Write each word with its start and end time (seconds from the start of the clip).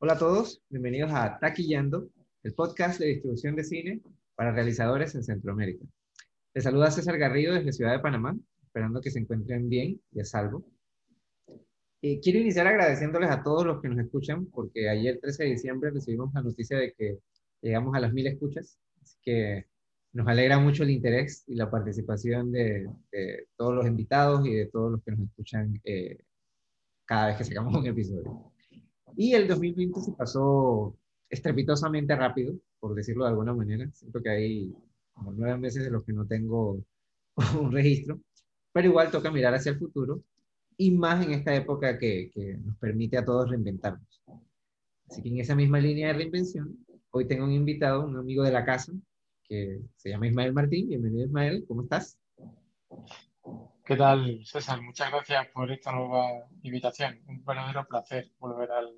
Hola 0.00 0.12
a 0.12 0.18
todos, 0.18 0.62
bienvenidos 0.68 1.10
a 1.12 1.40
Taquillando, 1.40 2.08
el 2.44 2.54
podcast 2.54 3.00
de 3.00 3.06
distribución 3.06 3.56
de 3.56 3.64
cine 3.64 4.00
para 4.36 4.52
realizadores 4.52 5.12
en 5.16 5.24
Centroamérica. 5.24 5.84
Les 6.54 6.62
saluda 6.62 6.92
César 6.92 7.18
Garrido 7.18 7.52
desde 7.52 7.72
Ciudad 7.72 7.94
de 7.94 7.98
Panamá, 7.98 8.36
esperando 8.62 9.00
que 9.00 9.10
se 9.10 9.18
encuentren 9.18 9.68
bien 9.68 10.00
y 10.12 10.20
a 10.20 10.24
salvo. 10.24 10.64
Y 12.00 12.20
quiero 12.20 12.38
iniciar 12.38 12.68
agradeciéndoles 12.68 13.28
a 13.28 13.42
todos 13.42 13.66
los 13.66 13.82
que 13.82 13.88
nos 13.88 13.98
escuchan, 13.98 14.46
porque 14.46 14.88
ayer 14.88 15.18
13 15.20 15.42
de 15.42 15.50
diciembre 15.50 15.90
recibimos 15.90 16.32
la 16.32 16.42
noticia 16.42 16.78
de 16.78 16.92
que 16.92 17.18
llegamos 17.60 17.92
a 17.96 17.98
las 17.98 18.12
mil 18.12 18.28
escuchas, 18.28 18.78
así 19.02 19.18
que 19.20 19.66
nos 20.12 20.28
alegra 20.28 20.60
mucho 20.60 20.84
el 20.84 20.90
interés 20.90 21.42
y 21.48 21.56
la 21.56 21.72
participación 21.72 22.52
de, 22.52 22.88
todos 23.56 23.74
los 23.74 23.84
invitados 23.84 24.46
y 24.46 24.54
de 24.54 24.66
todos 24.66 24.92
los 24.92 25.02
que 25.02 25.10
nos 25.10 25.28
escuchan 25.28 25.80
eh, 25.82 26.18
cada 27.04 27.26
vez 27.26 27.38
que 27.38 27.44
sacamos 27.44 27.74
un 27.74 27.84
episodio. 27.84 28.52
Y 29.16 29.34
el 29.34 29.48
2020 29.48 30.00
se 30.00 30.12
pasó 30.12 30.96
estrepitosamente 31.28 32.14
rápido, 32.16 32.54
por 32.80 32.94
decirlo 32.94 33.24
de 33.24 33.30
alguna 33.30 33.54
manera. 33.54 33.90
Siento 33.92 34.22
que 34.22 34.30
hay 34.30 34.74
como 35.12 35.32
nueve 35.32 35.58
meses 35.58 35.84
de 35.84 35.90
los 35.90 36.04
que 36.04 36.12
no 36.12 36.26
tengo 36.26 36.84
un 37.60 37.72
registro, 37.72 38.20
pero 38.72 38.88
igual 38.88 39.10
toca 39.10 39.30
mirar 39.30 39.54
hacia 39.54 39.72
el 39.72 39.78
futuro 39.78 40.22
y 40.76 40.92
más 40.92 41.24
en 41.24 41.32
esta 41.32 41.54
época 41.54 41.98
que, 41.98 42.30
que 42.32 42.56
nos 42.58 42.76
permite 42.76 43.18
a 43.18 43.24
todos 43.24 43.50
reinventarnos. 43.50 44.22
Así 45.10 45.22
que 45.22 45.28
en 45.30 45.38
esa 45.40 45.56
misma 45.56 45.80
línea 45.80 46.08
de 46.08 46.14
reinvención, 46.14 46.84
hoy 47.10 47.26
tengo 47.26 47.44
un 47.44 47.52
invitado, 47.52 48.06
un 48.06 48.16
amigo 48.16 48.44
de 48.44 48.52
la 48.52 48.64
casa, 48.64 48.92
que 49.48 49.80
se 49.96 50.10
llama 50.10 50.28
Ismael 50.28 50.52
Martín. 50.52 50.88
Bienvenido 50.88 51.26
Ismael, 51.26 51.64
¿cómo 51.66 51.82
estás? 51.82 52.18
¿Qué 53.84 53.96
tal, 53.96 54.44
César? 54.44 54.82
Muchas 54.82 55.10
gracias 55.10 55.46
por 55.48 55.70
esta 55.72 55.92
nueva 55.92 56.46
invitación. 56.62 57.18
Un 57.26 57.42
verdadero 57.42 57.86
placer 57.86 58.30
volver 58.38 58.70
al. 58.70 58.92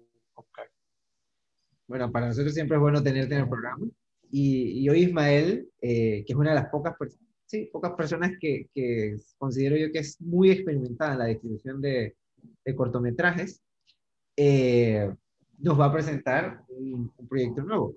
Bueno, 1.91 2.13
para 2.13 2.29
nosotros 2.29 2.55
siempre 2.55 2.77
es 2.77 2.81
bueno 2.81 3.03
tenerte 3.03 3.35
en 3.35 3.41
el 3.41 3.49
programa. 3.49 3.85
Y, 4.31 4.89
hoy 4.89 5.07
Ismael, 5.07 5.69
eh, 5.83 6.23
que 6.25 6.33
es 6.33 6.39
una 6.39 6.51
de 6.51 6.55
las 6.55 6.69
pocas, 6.69 6.95
sí, 7.47 7.69
pocas 7.73 7.95
personas 7.95 8.31
que, 8.41 8.69
que, 8.73 9.17
considero 9.39 9.77
yo 9.77 9.91
que 9.91 9.99
es 9.99 10.21
muy 10.21 10.53
experimentada 10.53 11.15
en 11.15 11.19
la 11.19 11.25
distribución 11.25 11.81
de, 11.81 12.15
de 12.65 12.75
cortometrajes, 12.77 13.61
eh, 14.37 15.13
nos 15.59 15.81
va 15.81 15.87
a 15.87 15.93
presentar 15.93 16.63
un, 16.69 17.13
un, 17.17 17.29
proyecto 17.29 17.65
nuevo. 17.65 17.97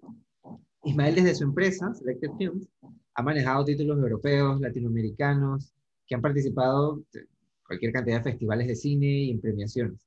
Ismael 0.85 1.13
desde 1.13 1.35
su 1.35 1.43
empresa, 1.43 1.93
Selected 1.93 2.31
Films, 2.39 2.67
ha 3.13 3.21
manejado 3.21 3.63
títulos 3.63 3.99
europeos, 3.99 4.59
latinoamericanos, 4.59 5.71
que 6.07 6.15
han 6.15 6.21
participado 6.23 7.03
en 7.13 7.27
cualquier 7.67 7.93
cantidad 7.93 8.17
de 8.17 8.31
festivales 8.31 8.67
de 8.67 8.75
cine 8.75 9.05
y 9.05 9.29
en 9.29 9.39
premiaciones. 9.39 10.03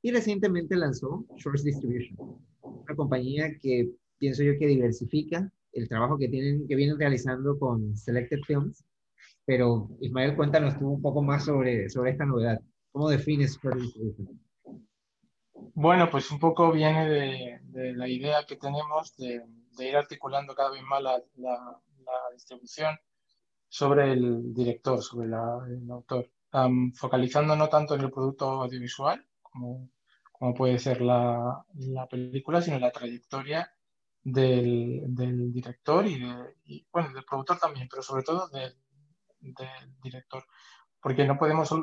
Y 0.00 0.12
recientemente 0.12 0.76
lanzó 0.76 1.26
Shores 1.36 1.62
Distribution, 1.62 2.16
una 2.62 2.96
compañía 2.96 3.56
que 3.60 3.90
pienso 4.18 4.42
yo 4.42 4.58
que 4.58 4.66
diversifica 4.66 5.50
el 5.72 5.88
trabajo 5.88 6.18
que, 6.18 6.28
tienen, 6.28 6.66
que 6.66 6.76
vienen 6.76 6.98
realizando 6.98 7.58
con 7.58 7.96
Selected 7.96 8.40
Films. 8.46 8.84
Pero 9.44 9.88
Ismael, 10.00 10.36
cuéntanos 10.36 10.78
tú 10.78 10.88
un 10.88 11.02
poco 11.02 11.22
más 11.22 11.44
sobre, 11.44 11.88
sobre 11.88 12.10
esta 12.10 12.26
novedad. 12.26 12.60
¿Cómo 12.92 13.08
defines? 13.08 13.58
Bueno, 15.74 16.10
pues 16.10 16.30
un 16.30 16.38
poco 16.38 16.72
viene 16.72 17.08
de, 17.08 17.60
de 17.62 17.92
la 17.94 18.08
idea 18.08 18.44
que 18.46 18.56
tenemos 18.56 19.16
de, 19.16 19.42
de, 19.76 19.88
ir 19.88 19.96
articulando 19.96 20.54
cada 20.54 20.70
vez 20.70 20.82
más 20.82 21.02
la, 21.02 21.22
la, 21.36 21.80
la 22.04 22.34
distribución 22.34 22.96
sobre 23.68 24.12
el 24.12 24.54
director, 24.54 25.02
sobre 25.02 25.28
el 25.28 25.90
autor, 25.90 26.30
focalizando 26.94 27.54
no 27.54 27.68
tanto 27.68 27.94
en 27.94 28.02
el 28.02 28.10
producto 28.10 28.62
audiovisual, 28.62 29.24
como, 29.42 29.88
como 30.38 30.54
puede 30.54 30.78
ser 30.78 31.00
la, 31.00 31.64
la, 31.74 32.06
película, 32.06 32.62
sino 32.62 32.78
la 32.78 32.92
trayectoria 32.92 33.72
del, 34.22 35.02
del 35.08 35.52
director 35.52 36.06
y, 36.06 36.20
de, 36.20 36.86
bueno, 36.92 37.12
del 37.12 37.24
productor 37.24 37.58
también, 37.58 37.88
pero 37.90 38.02
sobre 38.02 38.22
todo 38.22 38.48
del, 38.48 38.76
director. 40.02 40.44
Porque 41.00 41.24
no 41.24 41.38
podemos 41.38 41.74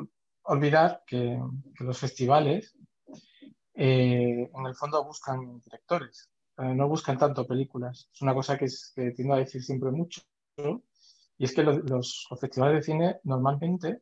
olvidar 0.42 1.02
que, 1.06 1.38
los 1.80 1.98
festivales 1.98 2.76
eh, 3.74 4.50
en 4.54 4.66
el 4.66 4.74
fondo 4.74 5.04
buscan 5.04 5.60
directores, 5.60 6.30
eh, 6.58 6.74
no 6.74 6.88
buscan 6.88 7.18
tanto 7.18 7.46
películas. 7.46 8.08
Es 8.12 8.22
una 8.22 8.34
cosa 8.34 8.56
que, 8.56 8.66
que 8.94 9.10
tiendo 9.10 9.34
a 9.34 9.38
decir 9.38 9.62
siempre 9.62 9.90
mucho. 9.90 10.22
Y 11.38 11.44
es 11.44 11.54
que 11.54 11.62
los, 11.62 11.88
los, 11.90 12.26
festivales 12.40 12.76
de 12.76 12.82
cine 12.82 13.20
normalmente 13.24 14.00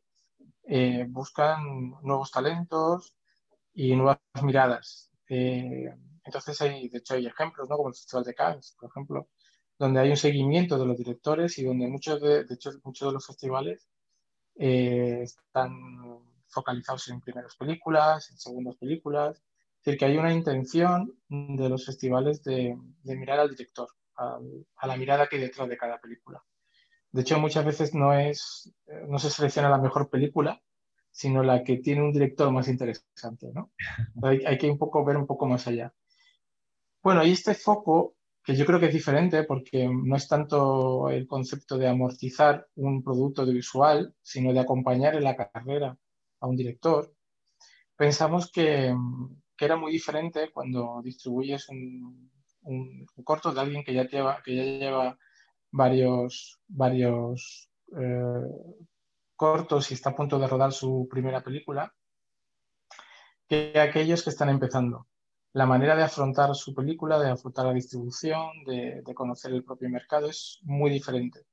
eh, 0.63 1.07
buscan 1.09 1.95
nuevos 2.03 2.31
talentos 2.31 3.17
y 3.75 3.95
nuevas 3.97 4.19
miradas. 4.43 5.11
Eh, 5.29 5.89
entonces, 6.25 6.61
hay, 6.63 6.89
de 6.89 6.99
hecho, 6.99 7.15
hay 7.15 7.27
ejemplos, 7.27 7.69
¿no? 7.69 7.77
como 7.77 7.89
el 7.91 7.95
Festival 7.95 8.25
de 8.25 8.35
Cannes, 8.35 8.77
por 8.79 8.91
ejemplo, 8.91 9.29
donde 9.79 10.01
hay 10.01 10.11
un 10.11 10.17
seguimiento 10.17 10.79
de 10.79 10.87
los 10.87 10.97
directores 10.99 11.59
y 11.59 11.65
donde 11.65 11.89
muchos 11.89 12.21
de, 12.21 12.45
de 12.45 12.55
hecho, 12.55 12.71
muchos 12.85 13.09
de 13.09 13.15
los 13.15 13.27
festivales 13.27 13.89
eh, 14.57 15.21
están 15.23 15.73
focalizados 16.49 17.09
en 17.09 17.21
primeras 17.21 17.57
películas, 17.57 18.31
en 18.31 18.39
segundas 18.39 18.77
películas. 18.77 19.39
Es 19.79 19.85
decir, 19.85 19.99
que 19.99 20.05
hay 20.07 20.17
una 20.17 20.33
intención 20.33 21.13
de 21.29 21.69
los 21.69 21.85
festivales 21.85 22.43
de, 22.43 22.77
de 23.03 23.17
mirar 23.17 23.41
al 23.41 23.51
director, 23.51 23.89
a, 24.17 24.39
a 24.77 24.87
la 24.87 24.97
mirada 24.97 25.27
que 25.27 25.37
hay 25.37 25.43
detrás 25.43 25.69
de 25.69 25.77
cada 25.77 25.99
película. 26.01 26.43
De 27.13 27.23
hecho, 27.23 27.39
muchas 27.39 27.65
veces 27.65 27.95
no, 27.95 28.13
es, 28.13 28.73
no 29.09 29.19
se 29.19 29.31
selecciona 29.31 29.71
la 29.71 29.79
mejor 29.79 30.11
película, 30.11 30.61
sino 31.15 31.45
la 31.45 31.63
que 31.63 31.77
tiene 31.77 32.03
un 32.03 32.13
director 32.13 32.51
más 32.51 32.67
interesante, 32.67 33.53
¿no? 33.55 33.71
Hay, 34.23 34.45
hay, 34.45 34.59
que 34.59 34.69
un 34.69 34.79
poco 34.79 35.05
ver 35.05 35.17
un 35.17 35.27
poco 35.27 35.47
más 35.47 35.67
allá. 35.69 35.95
Bueno, 37.05 37.25
y 37.25 37.31
este 37.31 37.55
foco, 37.55 38.17
que 38.43 38.57
yo 38.57 38.67
creo 38.67 38.81
que 38.81 38.87
es 38.87 38.93
diferente 38.93 39.45
porque 39.45 39.89
no 39.89 40.17
es 40.17 40.27
tanto 40.27 41.09
el 41.11 41.29
concepto 41.29 41.79
de 41.79 41.87
amortizar 41.87 42.67
un 42.75 43.05
producto 43.05 43.43
audiovisual, 43.43 44.13
sino 44.23 44.53
de 44.53 44.59
acompañar 44.59 45.15
en 45.15 45.23
la 45.23 45.37
carrera 45.37 45.97
a 46.41 46.47
un 46.49 46.57
director, 46.57 47.15
pensamos 47.97 48.51
que, 48.51 48.93
que 49.57 49.65
era 49.65 49.77
muy 49.77 49.93
diferente 49.93 50.51
cuando 50.53 51.01
distribuyes 51.05 51.69
un, 51.69 52.29
un, 52.63 53.07
un, 53.17 53.25
corto 53.25 53.53
de 53.53 53.61
alguien 53.61 53.85
que 53.85 53.95
ya 53.95 54.05
lleva, 54.09 54.43
que 54.43 54.57
ya 54.57 54.65
lleva 54.65 55.19
varios, 55.71 56.59
varios 56.67 57.71
eh, 57.97 58.85
cortos 59.45 59.91
y 59.91 59.95
está 59.95 60.09
a 60.09 60.17
punto 60.17 60.39
de 60.39 60.47
rodar 60.47 60.73
su 60.73 61.07
primera 61.11 61.43
película, 61.43 61.93
que 63.47 63.79
aquellos 63.79 64.23
que 64.23 64.31
están 64.31 64.49
empezando. 64.49 65.07
La 65.53 65.67
manera 65.67 65.95
de 65.95 66.03
afrontar 66.03 66.55
su 66.55 66.75
película, 66.75 67.19
de 67.19 67.31
afrontar 67.31 67.67
la 67.67 67.75
distribución, 67.75 68.65
de, 68.65 69.03
de 69.05 69.15
conocer 69.15 69.53
el 69.53 69.63
propio 69.63 69.91
mercado 69.91 70.31
es 70.31 70.61
muy 70.63 70.91
diferente. 70.91 71.45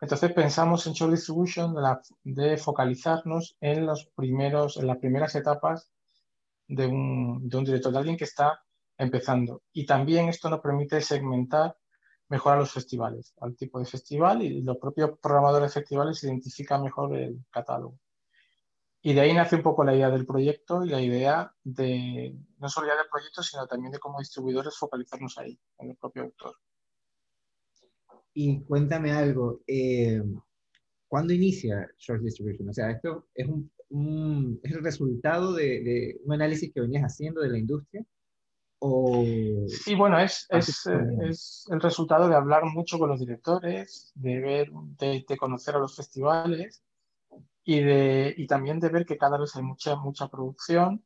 Entonces 0.00 0.32
pensamos 0.32 0.84
en 0.88 0.94
Show 0.94 1.12
Distribution 1.12 1.72
de, 1.76 1.80
la, 1.80 2.02
de, 2.24 2.56
focalizarnos 2.56 3.56
en, 3.60 3.86
los 3.86 4.10
primeros, 4.16 4.76
en 4.78 4.88
las 4.88 4.98
primeras 4.98 5.32
etapas 5.36 5.92
de 6.66 6.86
un, 6.88 7.48
de 7.48 7.56
un 7.56 7.64
director, 7.64 7.92
de 7.92 7.98
alguien 7.98 8.16
que 8.16 8.24
está 8.24 8.64
empezando. 8.98 9.62
Y 9.72 9.86
también 9.86 10.28
esto 10.28 10.50
nos 10.50 10.60
permite 10.60 11.00
segmentar 11.00 11.76
mejor 12.32 12.54
a 12.54 12.60
los 12.60 12.72
festivales, 12.72 13.34
al 13.42 13.54
tipo 13.54 13.78
de 13.78 13.84
festival 13.84 14.40
y 14.40 14.62
los 14.62 14.78
propios 14.78 15.18
programadores 15.20 15.68
de 15.68 15.80
festivales 15.80 16.24
identifican 16.24 16.82
mejor 16.82 17.14
el 17.14 17.44
catálogo. 17.50 17.98
Y 19.02 19.12
de 19.12 19.20
ahí 19.20 19.34
nace 19.34 19.56
un 19.56 19.62
poco 19.62 19.84
la 19.84 19.94
idea 19.94 20.08
del 20.08 20.24
proyecto 20.24 20.82
y 20.82 20.88
la 20.88 21.02
idea 21.02 21.54
de, 21.62 22.34
no 22.58 22.70
solo 22.70 22.86
ya 22.86 22.96
del 22.96 23.10
proyecto, 23.10 23.42
sino 23.42 23.66
también 23.66 23.92
de 23.92 23.98
como 23.98 24.18
distribuidores 24.18 24.78
focalizarnos 24.78 25.36
ahí, 25.36 25.58
en 25.78 25.90
el 25.90 25.96
propio 25.96 26.22
autor. 26.22 26.56
Y 28.32 28.62
cuéntame 28.62 29.12
algo, 29.12 29.60
eh, 29.66 30.22
¿cuándo 31.08 31.34
inicia 31.34 31.86
Short 31.98 32.22
Distribution? 32.22 32.70
O 32.70 32.72
sea, 32.72 32.92
esto 32.92 33.28
es, 33.34 33.46
un, 33.46 33.70
un 33.90 34.58
es 34.62 34.72
el 34.72 34.82
resultado 34.82 35.52
de, 35.52 35.82
de, 35.82 36.20
un 36.24 36.32
análisis 36.32 36.72
que 36.72 36.80
venías 36.80 37.02
haciendo 37.02 37.42
de 37.42 37.50
la 37.50 37.58
industria 37.58 38.02
o... 38.84 39.24
Sí, 39.68 39.94
bueno, 39.94 40.18
es, 40.18 40.46
es, 40.50 40.88
es, 41.28 41.68
el 41.70 41.80
resultado 41.80 42.28
de 42.28 42.34
hablar 42.34 42.64
mucho 42.64 42.98
con 42.98 43.10
los 43.10 43.20
directores, 43.20 44.10
de 44.16 44.40
ver, 44.40 44.70
de, 44.98 45.24
de 45.26 45.36
conocer 45.36 45.76
a 45.76 45.78
los 45.78 45.94
festivales 45.94 46.82
y, 47.62 47.80
de, 47.80 48.34
y 48.36 48.46
también 48.48 48.80
de 48.80 48.88
ver 48.88 49.06
que 49.06 49.16
cada 49.16 49.38
vez 49.38 49.54
hay 49.54 49.62
mucha, 49.62 49.94
mucha 49.94 50.26
producción. 50.26 51.04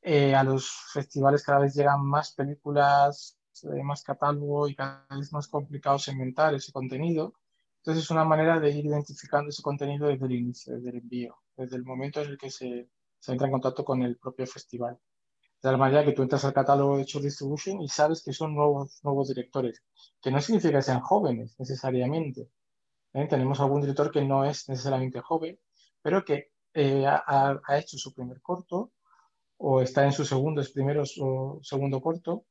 Eh, 0.00 0.34
a 0.34 0.42
los 0.42 0.70
festivales 0.90 1.42
cada 1.44 1.58
vez 1.58 1.74
llegan 1.74 2.02
más 2.06 2.32
películas, 2.32 3.38
eh, 3.64 3.82
más 3.82 4.02
catálogo 4.02 4.68
y 4.68 4.74
cada 4.74 5.06
vez 5.10 5.26
es 5.26 5.32
más 5.34 5.48
complicado 5.48 5.98
segmentar 5.98 6.54
ese 6.54 6.72
contenido. 6.72 7.34
Entonces 7.80 8.04
es 8.04 8.10
una 8.10 8.24
manera 8.24 8.58
de 8.58 8.70
ir 8.70 8.86
identificando 8.86 9.50
ese 9.50 9.62
contenido 9.62 10.08
desde 10.08 10.24
el 10.24 10.32
inicio, 10.32 10.76
desde 10.76 10.88
el 10.90 10.96
envío, 10.96 11.36
desde 11.58 11.76
el 11.76 11.84
momento 11.84 12.22
en 12.22 12.30
el 12.30 12.38
que 12.38 12.50
se, 12.50 12.88
se 13.18 13.32
entra 13.32 13.48
en 13.48 13.52
contacto 13.52 13.84
con 13.84 14.02
el 14.02 14.16
propio 14.16 14.46
festival 14.46 14.98
de 15.62 15.72
la 15.72 15.76
manera 15.76 16.04
que 16.04 16.12
tú 16.12 16.22
entras 16.22 16.44
al 16.44 16.52
catálogo 16.52 16.96
de 16.96 17.04
Short 17.04 17.24
Distribution 17.24 17.80
y 17.82 17.88
sabes 17.88 18.22
que 18.22 18.32
son 18.32 18.54
nuevos, 18.54 19.00
nuevos 19.02 19.28
directores, 19.28 19.82
que 20.20 20.30
no 20.30 20.40
significa 20.40 20.78
que 20.78 20.82
sean 20.82 21.00
jóvenes 21.00 21.56
necesariamente. 21.58 22.48
¿Eh? 23.14 23.26
Tenemos 23.28 23.60
algún 23.60 23.80
director 23.80 24.10
que 24.10 24.22
no 24.22 24.44
es 24.44 24.68
necesariamente 24.68 25.20
joven, 25.20 25.58
pero 26.02 26.24
que 26.24 26.52
eh, 26.74 27.04
ha, 27.06 27.60
hecho 27.78 27.98
su 27.98 28.14
primer 28.14 28.40
corto 28.40 28.92
o 29.56 29.80
está 29.80 30.04
en 30.04 30.12
su 30.12 30.24
segundo, 30.24 30.60
es 30.60 30.70
primero 30.70 31.02
o 31.20 31.60
segundo 31.62 32.00
corto, 32.00 32.44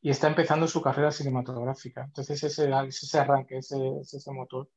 y 0.00 0.10
está 0.10 0.26
empezando 0.26 0.66
su 0.66 0.82
carrera 0.82 1.12
cinematográfica. 1.12 2.02
Entonces 2.04 2.42
ese, 2.42 2.68
es 2.88 3.02
ese 3.04 3.18
arranque, 3.20 3.58
ese, 3.58 3.76
es 4.00 4.12
ese 4.14 4.32
motor. 4.32 4.68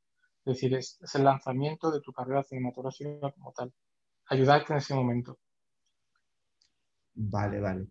Es 0.44 0.54
decir, 0.54 0.74
es, 0.74 0.98
el 1.14 1.24
lanzamiento 1.24 1.90
de 1.90 2.00
tu 2.00 2.12
carrera 2.12 2.44
cinematográfica 2.44 3.32
como 3.32 3.52
tal. 3.52 3.72
Ayudarte 4.26 4.72
en 4.72 4.78
ese 4.78 4.94
momento. 4.94 5.38
Vale, 7.16 7.60
vale. 7.60 7.86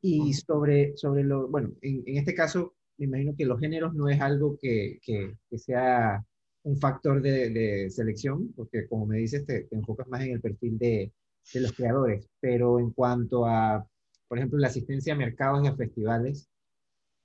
Y 0.00 0.32
sobre, 0.32 0.96
sobre 0.96 1.24
lo, 1.24 1.48
bueno, 1.48 1.72
en, 1.82 2.16
este 2.16 2.34
caso, 2.34 2.76
me 2.98 3.06
imagino 3.06 3.34
que 3.36 3.44
los 3.44 3.58
géneros 3.60 3.94
no 3.94 4.08
es 4.08 4.20
algo 4.20 4.56
que, 4.60 4.98
que, 5.02 5.34
sea 5.58 6.24
un 6.62 6.78
factor 6.78 7.20
de, 7.20 7.50
de, 7.50 7.90
selección, 7.90 8.52
porque 8.54 8.86
como 8.88 9.06
me 9.06 9.18
dices, 9.18 9.44
te, 9.44 9.64
te 9.64 9.76
enfocas 9.76 10.06
más 10.08 10.22
en 10.22 10.32
el 10.32 10.40
perfil 10.40 10.78
de, 10.78 11.12
de, 11.52 11.60
los 11.60 11.72
creadores, 11.72 12.28
pero 12.40 12.78
en 12.78 12.92
cuanto 12.92 13.44
a, 13.46 13.84
por 14.28 14.38
ejemplo, 14.38 14.58
la 14.58 14.68
asistencia 14.68 15.14
a 15.14 15.16
mercados 15.16 15.64
y 15.64 15.68
a 15.68 15.76
festivales, 15.76 16.48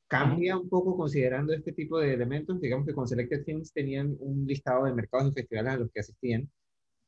cambia 0.07 0.57
un 0.57 0.69
poco 0.69 0.97
considerando 0.97 1.53
este 1.53 1.73
tipo 1.73 1.99
de 1.99 2.13
elementos. 2.13 2.59
Digamos 2.59 2.87
que 2.87 2.93
con 2.93 3.07
Selected 3.07 3.43
Films 3.45 3.73
tenían 3.73 4.15
un 4.19 4.45
listado 4.45 4.85
de 4.85 4.93
mercados 4.93 5.31
y 5.31 5.33
festivales 5.33 5.73
a 5.73 5.77
los 5.77 5.91
que 5.91 5.99
asistían 6.01 6.49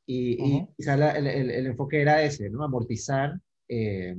y, 0.08 0.66
quizá 0.78 1.18
el, 1.18 1.28
el, 1.28 1.66
enfoque 1.66 2.02
era 2.02 2.24
ese, 2.24 2.50
¿no? 2.50 2.64
Amortizar 2.64 3.40
eh, 3.68 4.16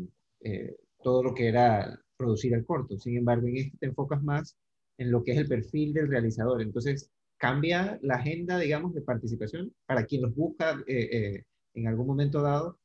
eh, 0.46 0.76
todo 1.02 1.22
lo 1.22 1.34
que 1.34 1.48
era 1.48 2.00
producir 2.16 2.54
el 2.54 2.64
corto. 2.64 2.96
Sin 2.98 3.16
embargo, 3.16 3.46
en 3.48 3.56
este 3.58 3.78
te 3.78 3.86
enfocas 3.86 4.22
más 4.22 4.56
en 4.98 5.10
lo 5.10 5.22
que 5.22 5.32
es 5.32 5.38
el 5.38 5.48
perfil 5.48 5.92
del 5.92 6.08
realizador. 6.08 6.62
Entonces, 6.62 7.10
cambia 7.36 7.98
la 8.02 8.16
agenda, 8.16 8.58
digamos, 8.58 8.94
de 8.94 9.02
participación 9.02 9.72
para 9.86 10.04
quien 10.06 10.22
los 10.22 10.34
busca 10.34 10.82
eh, 10.86 11.44
en 11.74 11.86
algún 11.88 12.06
momento 12.06 12.42
dado 12.42 12.78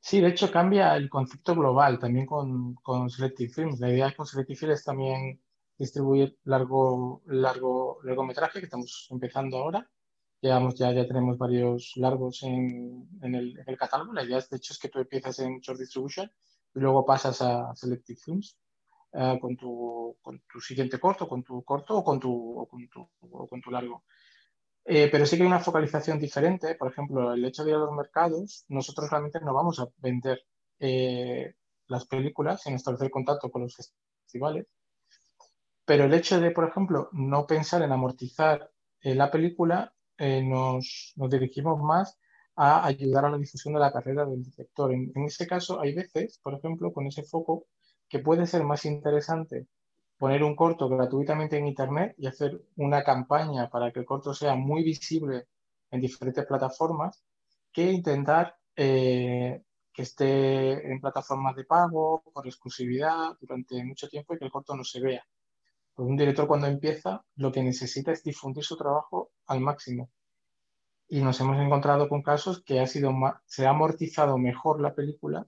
Sí, 0.00 0.20
de 0.20 0.28
hecho 0.28 0.50
cambia 0.50 0.96
el 0.96 1.10
concepto 1.10 1.54
global 1.54 1.98
también 1.98 2.26
con, 2.26 2.74
con 2.76 3.10
Selective 3.10 3.52
Films. 3.52 3.80
La 3.80 3.90
idea 3.90 4.08
es 4.08 4.14
con 4.14 4.26
Selective 4.26 4.58
Films 4.58 4.84
también 4.84 5.40
distribuir 5.76 6.38
largo, 6.44 7.22
largo, 7.26 8.00
largometraje, 8.04 8.60
que 8.60 8.66
estamos 8.66 9.08
empezando 9.10 9.58
ahora. 9.58 9.88
Llevamos 10.40 10.76
ya, 10.76 10.92
ya 10.92 11.06
tenemos 11.06 11.36
varios 11.36 11.92
largos 11.96 12.42
en, 12.44 13.08
en, 13.22 13.34
el, 13.34 13.76
catálogo. 13.76 14.12
La 14.12 14.22
idea, 14.22 14.38
es, 14.38 14.48
de 14.48 14.58
hecho, 14.58 14.72
es 14.72 14.78
que 14.78 14.88
tú 14.88 15.00
empiezas 15.00 15.38
en 15.40 15.58
Short 15.58 15.80
Distribution 15.80 16.30
y 16.74 16.80
luego 16.80 17.04
pasas 17.04 17.42
a 17.42 17.74
Selective 17.74 18.20
Films 18.24 18.56
uh, 19.12 19.38
con, 19.40 19.56
tu, 19.56 20.16
con 20.22 20.40
tu 20.50 20.60
siguiente 20.60 21.00
corto, 21.00 21.28
con 21.28 21.42
tu 21.42 21.64
corto 21.64 21.96
o 21.96 22.04
con 22.04 22.20
tu, 22.20 22.68
con 22.70 22.88
tu, 22.88 23.10
con 23.48 23.60
tu 23.60 23.70
largo. 23.70 24.04
Eh, 24.90 25.10
pero 25.12 25.26
sí 25.26 25.36
que 25.36 25.42
hay 25.42 25.48
una 25.48 25.60
focalización 25.60 26.18
diferente. 26.18 26.74
Por 26.76 26.90
ejemplo, 26.90 27.34
el 27.34 27.44
hecho 27.44 27.62
de 27.62 27.70
ir 27.70 27.76
a 27.76 27.80
los 27.80 27.92
mercados, 27.92 28.64
nosotros 28.68 29.10
realmente 29.10 29.38
no 29.40 29.52
vamos 29.52 29.80
a 29.80 29.88
vender 29.98 30.40
eh, 30.78 31.54
las 31.88 32.06
películas 32.06 32.62
sin 32.62 32.74
establecer 32.74 33.10
contacto 33.10 33.50
con 33.50 33.62
los 33.62 33.76
festivales. 33.76 34.66
Pero 35.84 36.04
el 36.04 36.14
hecho 36.14 36.40
de, 36.40 36.52
por 36.52 36.68
ejemplo, 36.68 37.10
no 37.12 37.46
pensar 37.46 37.82
en 37.82 37.92
amortizar 37.92 38.70
eh, 39.02 39.14
la 39.14 39.30
película, 39.30 39.92
nos, 40.18 41.12
nos, 41.16 41.30
dirigimos 41.30 41.80
más 41.80 42.18
a 42.56 42.86
ayudar 42.86 43.24
a 43.26 43.30
la 43.30 43.38
difusión 43.38 43.74
de 43.74 43.80
la 43.80 43.92
carrera 43.92 44.26
del 44.26 44.42
director. 44.42 44.92
En, 44.92 45.12
en 45.14 45.24
ese 45.24 45.46
caso, 45.46 45.80
hay 45.80 45.94
veces, 45.94 46.38
por 46.42 46.54
ejemplo, 46.54 46.92
con 46.92 47.06
ese 47.06 47.22
foco, 47.22 47.66
que 48.08 48.18
puede 48.20 48.46
ser 48.46 48.64
más 48.64 48.84
interesante 48.84 49.66
poner 50.18 50.42
un 50.42 50.56
corto 50.56 50.88
gratuitamente 50.88 51.56
en 51.56 51.68
Internet 51.68 52.14
y 52.18 52.26
hacer 52.26 52.60
una 52.76 53.04
campaña 53.04 53.70
para 53.70 53.92
que 53.92 54.00
el 54.00 54.06
corto 54.06 54.34
sea 54.34 54.54
muy 54.56 54.82
visible 54.82 55.46
en 55.90 56.00
diferentes 56.00 56.44
plataformas 56.44 57.22
que 57.72 57.84
intentar 57.92 58.56
eh, 58.76 59.62
que 59.92 60.02
esté 60.02 60.90
en 60.90 61.00
plataformas 61.00 61.56
de 61.56 61.64
pago, 61.64 62.22
por 62.32 62.46
exclusividad, 62.46 63.36
durante 63.40 63.82
mucho 63.84 64.08
tiempo 64.08 64.34
y 64.34 64.38
que 64.38 64.44
el 64.44 64.50
corto 64.50 64.76
no 64.76 64.84
se 64.84 65.00
vea. 65.00 65.24
Pues 65.98 66.08
un 66.08 66.16
director 66.16 66.46
cuando 66.46 66.68
empieza 66.68 67.24
lo 67.34 67.50
que 67.50 67.60
necesita 67.60 68.12
es 68.12 68.22
difundir 68.22 68.62
su 68.62 68.76
trabajo 68.76 69.32
al 69.48 69.58
máximo. 69.58 70.10
Y 71.08 71.22
nos 71.22 71.40
hemos 71.40 71.58
encontrado 71.58 72.08
con 72.08 72.22
casos 72.22 72.62
que 72.62 72.78
ha 72.78 72.86
sido 72.86 73.12
se 73.46 73.66
ha 73.66 73.70
amortizado 73.70 74.38
mejor 74.38 74.80
la 74.80 74.94
película 74.94 75.44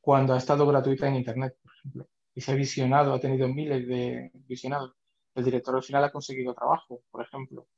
cuando 0.00 0.34
ha 0.34 0.38
estado 0.38 0.66
gratuita 0.66 1.06
en 1.06 1.14
Internet, 1.14 1.56
por 1.62 1.72
ejemplo 1.72 2.08
y 2.34 2.40
se 2.40 2.52
ha 2.52 2.54
visionado, 2.54 3.14
ha 3.14 3.20
tenido 3.20 3.46
miles 3.46 3.86
de 3.86 4.32
visionados. 4.48 4.94
El 5.34 5.44
director 5.44 5.76
al 5.76 5.84
final 5.84 6.02
ha 6.02 6.10
conseguido 6.10 6.52
trabajo, 6.52 7.02
por 7.12 7.22
ejemplo, 7.22 7.68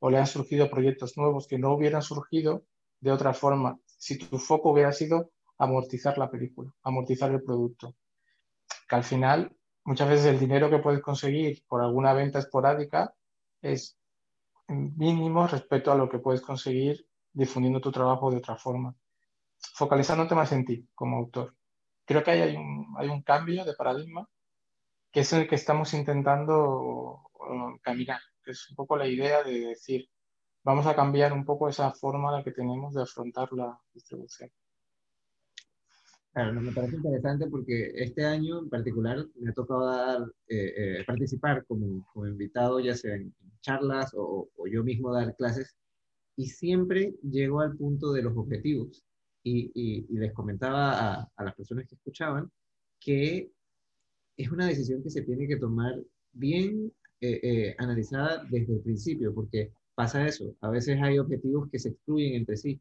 o 0.00 0.10
le 0.10 0.18
han 0.18 0.26
surgido 0.26 0.68
proyectos 0.68 1.16
nuevos 1.16 1.46
que 1.46 1.58
no 1.58 1.72
hubieran 1.72 2.02
surgido 2.02 2.64
de 3.00 3.10
otra 3.10 3.32
forma 3.32 3.78
si 3.86 4.18
tu 4.18 4.38
foco 4.38 4.70
hubiera 4.70 4.92
sido 4.92 5.30
amortizar 5.58 6.18
la 6.18 6.30
película, 6.30 6.70
amortizar 6.82 7.30
el 7.30 7.42
producto. 7.42 7.94
Que 8.86 8.96
al 8.96 9.04
final, 9.04 9.56
muchas 9.84 10.08
veces 10.08 10.26
el 10.26 10.38
dinero 10.38 10.70
que 10.70 10.78
puedes 10.78 11.00
conseguir 11.00 11.64
por 11.66 11.82
alguna 11.82 12.12
venta 12.12 12.38
esporádica 12.38 13.14
es 13.60 13.96
mínimo 14.68 15.46
respecto 15.46 15.92
a 15.92 15.96
lo 15.96 16.08
que 16.08 16.18
puedes 16.18 16.40
conseguir 16.40 17.06
difundiendo 17.32 17.80
tu 17.80 17.90
trabajo 17.90 18.30
de 18.30 18.38
otra 18.38 18.56
forma, 18.56 18.94
focalizándote 19.74 20.34
más 20.34 20.52
en 20.52 20.64
ti 20.64 20.88
como 20.94 21.18
autor 21.18 21.54
creo 22.04 22.22
que 22.22 22.30
hay, 22.30 22.56
un, 22.56 22.94
hay 22.98 23.08
un 23.08 23.22
cambio 23.22 23.64
de 23.64 23.74
paradigma 23.74 24.28
que 25.10 25.20
es 25.20 25.32
el 25.32 25.48
que 25.48 25.56
estamos 25.56 25.92
intentando 25.94 27.22
uh, 27.34 27.78
caminar, 27.82 28.20
que 28.42 28.52
es 28.52 28.70
un 28.70 28.76
poco 28.76 28.96
la 28.96 29.06
idea 29.06 29.42
de 29.42 29.60
decir, 29.60 30.08
vamos 30.64 30.86
a 30.86 30.96
cambiar 30.96 31.32
un 31.32 31.44
poco 31.44 31.68
esa 31.68 31.92
forma 31.92 32.32
la 32.32 32.42
que 32.42 32.52
tenemos 32.52 32.94
de 32.94 33.02
afrontar 33.02 33.52
la 33.52 33.78
distribución. 33.92 34.50
Claro, 36.32 36.60
me 36.60 36.72
parece 36.72 36.96
interesante 36.96 37.46
porque 37.46 37.92
este 37.94 38.24
año 38.24 38.60
en 38.60 38.68
particular 38.70 39.26
me 39.36 39.50
ha 39.50 39.52
tocado 39.52 39.86
dar, 39.86 40.22
eh, 40.48 41.00
eh, 41.00 41.04
participar 41.06 41.64
como, 41.66 42.06
como, 42.12 42.26
invitado, 42.26 42.80
ya 42.80 42.94
sea 42.94 43.16
en 43.16 43.34
charlas 43.60 44.14
o, 44.14 44.48
o, 44.56 44.66
yo 44.66 44.82
mismo 44.82 45.12
dar 45.12 45.36
clases, 45.36 45.76
y 46.36 46.46
siempre 46.46 47.14
llego 47.22 47.60
al 47.60 47.76
punto 47.76 48.12
de 48.12 48.22
los 48.22 48.36
objetivos 48.36 49.02
y, 49.44 50.06
les 50.08 50.32
comentaba 50.32 51.28
a, 51.36 51.44
las 51.44 51.54
personas 51.54 51.86
que 51.88 51.96
escuchaban 51.96 52.50
que 53.00 53.50
es 54.36 54.50
una 54.50 54.66
decisión 54.66 55.02
que 55.02 55.10
se 55.10 55.22
tiene 55.22 55.46
que 55.46 55.56
tomar 55.56 55.94
bien 56.32 56.92
eh, 57.20 57.40
eh, 57.42 57.74
analizada 57.78 58.44
desde 58.50 58.74
el 58.74 58.80
principio, 58.80 59.34
porque 59.34 59.72
pasa 59.94 60.26
eso, 60.26 60.56
a 60.60 60.70
veces 60.70 60.98
hay 61.02 61.18
objetivos 61.18 61.68
que 61.70 61.78
se 61.78 61.90
excluyen 61.90 62.34
entre 62.34 62.56
sí. 62.56 62.80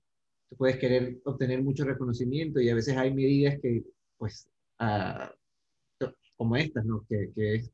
Tú 0.51 0.57
puedes 0.57 0.77
querer 0.77 1.17
obtener 1.23 1.63
mucho 1.63 1.85
reconocimiento 1.85 2.59
y 2.59 2.69
a 2.69 2.75
veces 2.75 2.97
hay 2.97 3.13
medidas 3.13 3.57
que, 3.61 3.85
pues, 4.17 4.49
como 6.35 6.57
estas, 6.57 6.83
¿no? 6.83 7.05
Que, 7.07 7.31
que 7.33 7.55
es, 7.55 7.71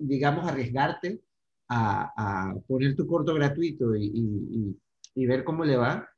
digamos, 0.00 0.48
arriesgarte 0.48 1.20
a, 1.68 2.50
a, 2.50 2.54
poner 2.66 2.96
tu 2.96 3.06
corto 3.06 3.34
gratuito 3.34 3.94
y, 3.94 4.06
y, 4.06 4.80
y 5.14 5.26
ver 5.26 5.44
cómo 5.44 5.66
le 5.66 5.76
va, 5.76 6.08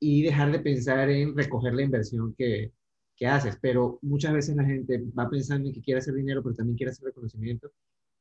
y 0.00 0.22
dejar 0.22 0.50
de 0.50 0.58
pensar 0.58 1.08
en 1.10 1.36
recoger 1.36 1.74
la 1.74 1.82
inversión 1.82 2.34
que, 2.36 2.72
que 3.16 3.26
haces. 3.28 3.56
Pero 3.62 4.00
muchas 4.02 4.32
veces 4.32 4.56
la 4.56 4.64
gente 4.64 5.00
va 5.16 5.30
pensando 5.30 5.68
en 5.68 5.74
que 5.74 5.80
quiere 5.80 6.00
hacer 6.00 6.14
dinero, 6.14 6.42
pero 6.42 6.56
también 6.56 6.76
quiere 6.76 6.90
hacer 6.90 7.04
reconocimiento. 7.04 7.70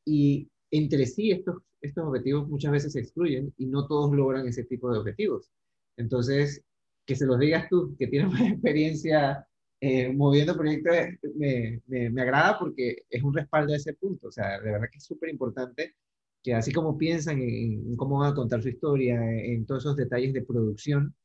Y 0.06 0.48
entre 0.70 1.08
sí 1.08 1.32
estos, 1.32 1.58
estos 1.82 2.06
objetivos 2.06 2.48
muchas 2.48 2.72
veces 2.72 2.94
se 2.94 3.00
excluyen 3.00 3.52
y 3.58 3.66
no 3.66 3.88
todos 3.88 4.16
logran 4.16 4.48
ese 4.48 4.64
tipo 4.64 4.94
de 4.94 5.00
objetivos. 5.00 5.50
Entonces, 5.98 6.64
que 7.06 7.16
se 7.16 7.26
los 7.26 7.40
digas 7.40 7.68
tú, 7.70 7.96
que 7.98 8.08
tienes 8.08 8.32
más 8.32 8.42
experiencia 8.52 9.46
eh, 9.80 10.14
moviendo 10.14 10.56
proyectos, 10.56 10.96
me, 11.36 11.82
me, 11.88 12.10
me, 12.10 12.22
agrada 12.22 12.60
porque 12.60 13.04
es 13.10 13.24
un 13.24 13.34
respaldo 13.34 13.74
a 13.74 13.78
ese 13.78 13.94
punto. 13.94 14.28
O 14.28 14.32
sea, 14.32 14.60
de 14.60 14.72
verdad 14.72 14.88
que 14.92 15.00
es 15.00 15.06
súper 15.06 15.30
importante 15.30 15.96
que 16.44 16.54
así 16.54 16.72
como 16.72 16.98
piensan 16.98 17.40
en, 17.42 17.90
en, 17.90 17.96
cómo 17.96 18.20
van 18.20 18.32
a 18.32 18.36
contar 18.36 18.62
su 18.62 18.70
historia, 18.70 19.20
en 19.44 19.66
todos 19.66 19.84
esos 19.84 19.96
detalles 19.98 20.34
de 20.34 20.44
producción, 20.44 21.16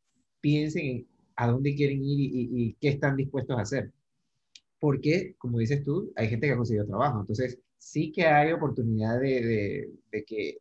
piensen 0.40 0.87
en 0.87 1.06
a 1.37 1.49
dónde 1.49 1.75
quieren 1.75 2.02
ir 2.02 2.30
y, 2.33 2.76
qué 2.80 2.88
están 2.88 3.16
dispuestos 3.16 3.59
a 3.59 3.62
hacer. 3.62 3.92
Porque, 4.80 5.35
como 5.38 5.59
dices 5.59 5.85
tú, 5.85 6.12
hay 6.16 6.28
gente 6.28 6.47
que 6.47 6.52
ha 6.54 6.56
conseguido 6.56 6.87
trabajo. 6.87 7.21
Entonces, 7.21 7.59
sí 7.78 8.12
que 8.12 8.26
hay 8.26 8.52
oportunidad 8.52 9.21
de, 9.21 9.90
que 10.26 10.59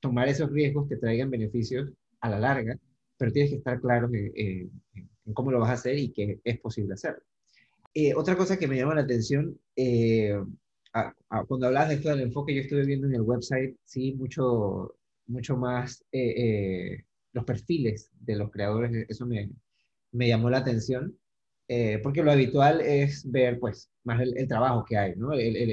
tomar 0.00 0.28
esos 0.28 0.50
riesgos 0.50 0.88
te 0.88 0.96
traigan 0.96 1.30
beneficios 1.30 1.90
a 2.20 2.30
la 2.30 2.38
larga, 2.38 2.78
pero 3.20 3.32
tienes 3.32 3.50
que 3.50 3.58
estar 3.58 3.78
claro 3.82 4.08
en, 4.14 4.70
cómo 5.34 5.52
lo 5.52 5.60
vas 5.60 5.68
a 5.68 5.74
hacer 5.74 5.98
y 5.98 6.10
que 6.10 6.40
es 6.42 6.58
posible 6.58 6.94
hacerlo. 6.94 7.22
Eh, 7.92 8.14
otra 8.14 8.34
cosa 8.34 8.58
que 8.58 8.66
me 8.66 8.78
llama 8.78 8.94
la 8.94 9.02
atención, 9.02 9.60
eh, 9.76 10.34
cuando 11.46 11.66
hablas 11.66 11.90
de 11.90 11.96
esto 11.96 12.08
del 12.08 12.22
enfoque, 12.22 12.54
yo 12.54 12.62
estuve 12.62 12.86
viendo 12.86 13.06
en 13.06 13.14
el 13.14 13.20
website, 13.20 13.76
sí, 13.84 14.14
mucho, 14.14 14.96
mucho 15.26 15.58
más 15.58 16.02
eh, 16.12 17.04
los 17.34 17.44
perfiles 17.44 18.10
de 18.18 18.36
los 18.36 18.50
creadores, 18.50 19.06
eso 19.10 19.26
me, 19.26 19.50
me 20.12 20.28
llamó 20.28 20.48
la 20.48 20.58
atención, 20.58 21.14
eh, 21.68 22.00
porque 22.02 22.22
lo 22.22 22.32
habitual 22.32 22.80
es 22.80 23.30
ver 23.30 23.60
pues 23.60 23.90
más 24.04 24.18
el, 24.22 24.48
trabajo 24.48 24.82
que 24.88 24.96
hay, 24.96 25.14
¿no? 25.16 25.34
el, 25.34 25.56
el, 25.56 25.70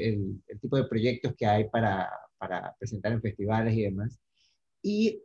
el, 0.48 0.60
tipo 0.60 0.76
de 0.76 0.84
proyectos 0.84 1.34
que 1.38 1.46
hay 1.46 1.70
para, 1.70 2.10
para, 2.38 2.76
presentar 2.78 3.14
en 3.14 3.22
festivales 3.22 3.74
y 3.74 3.84
demás. 3.84 4.20
Y 4.84 5.24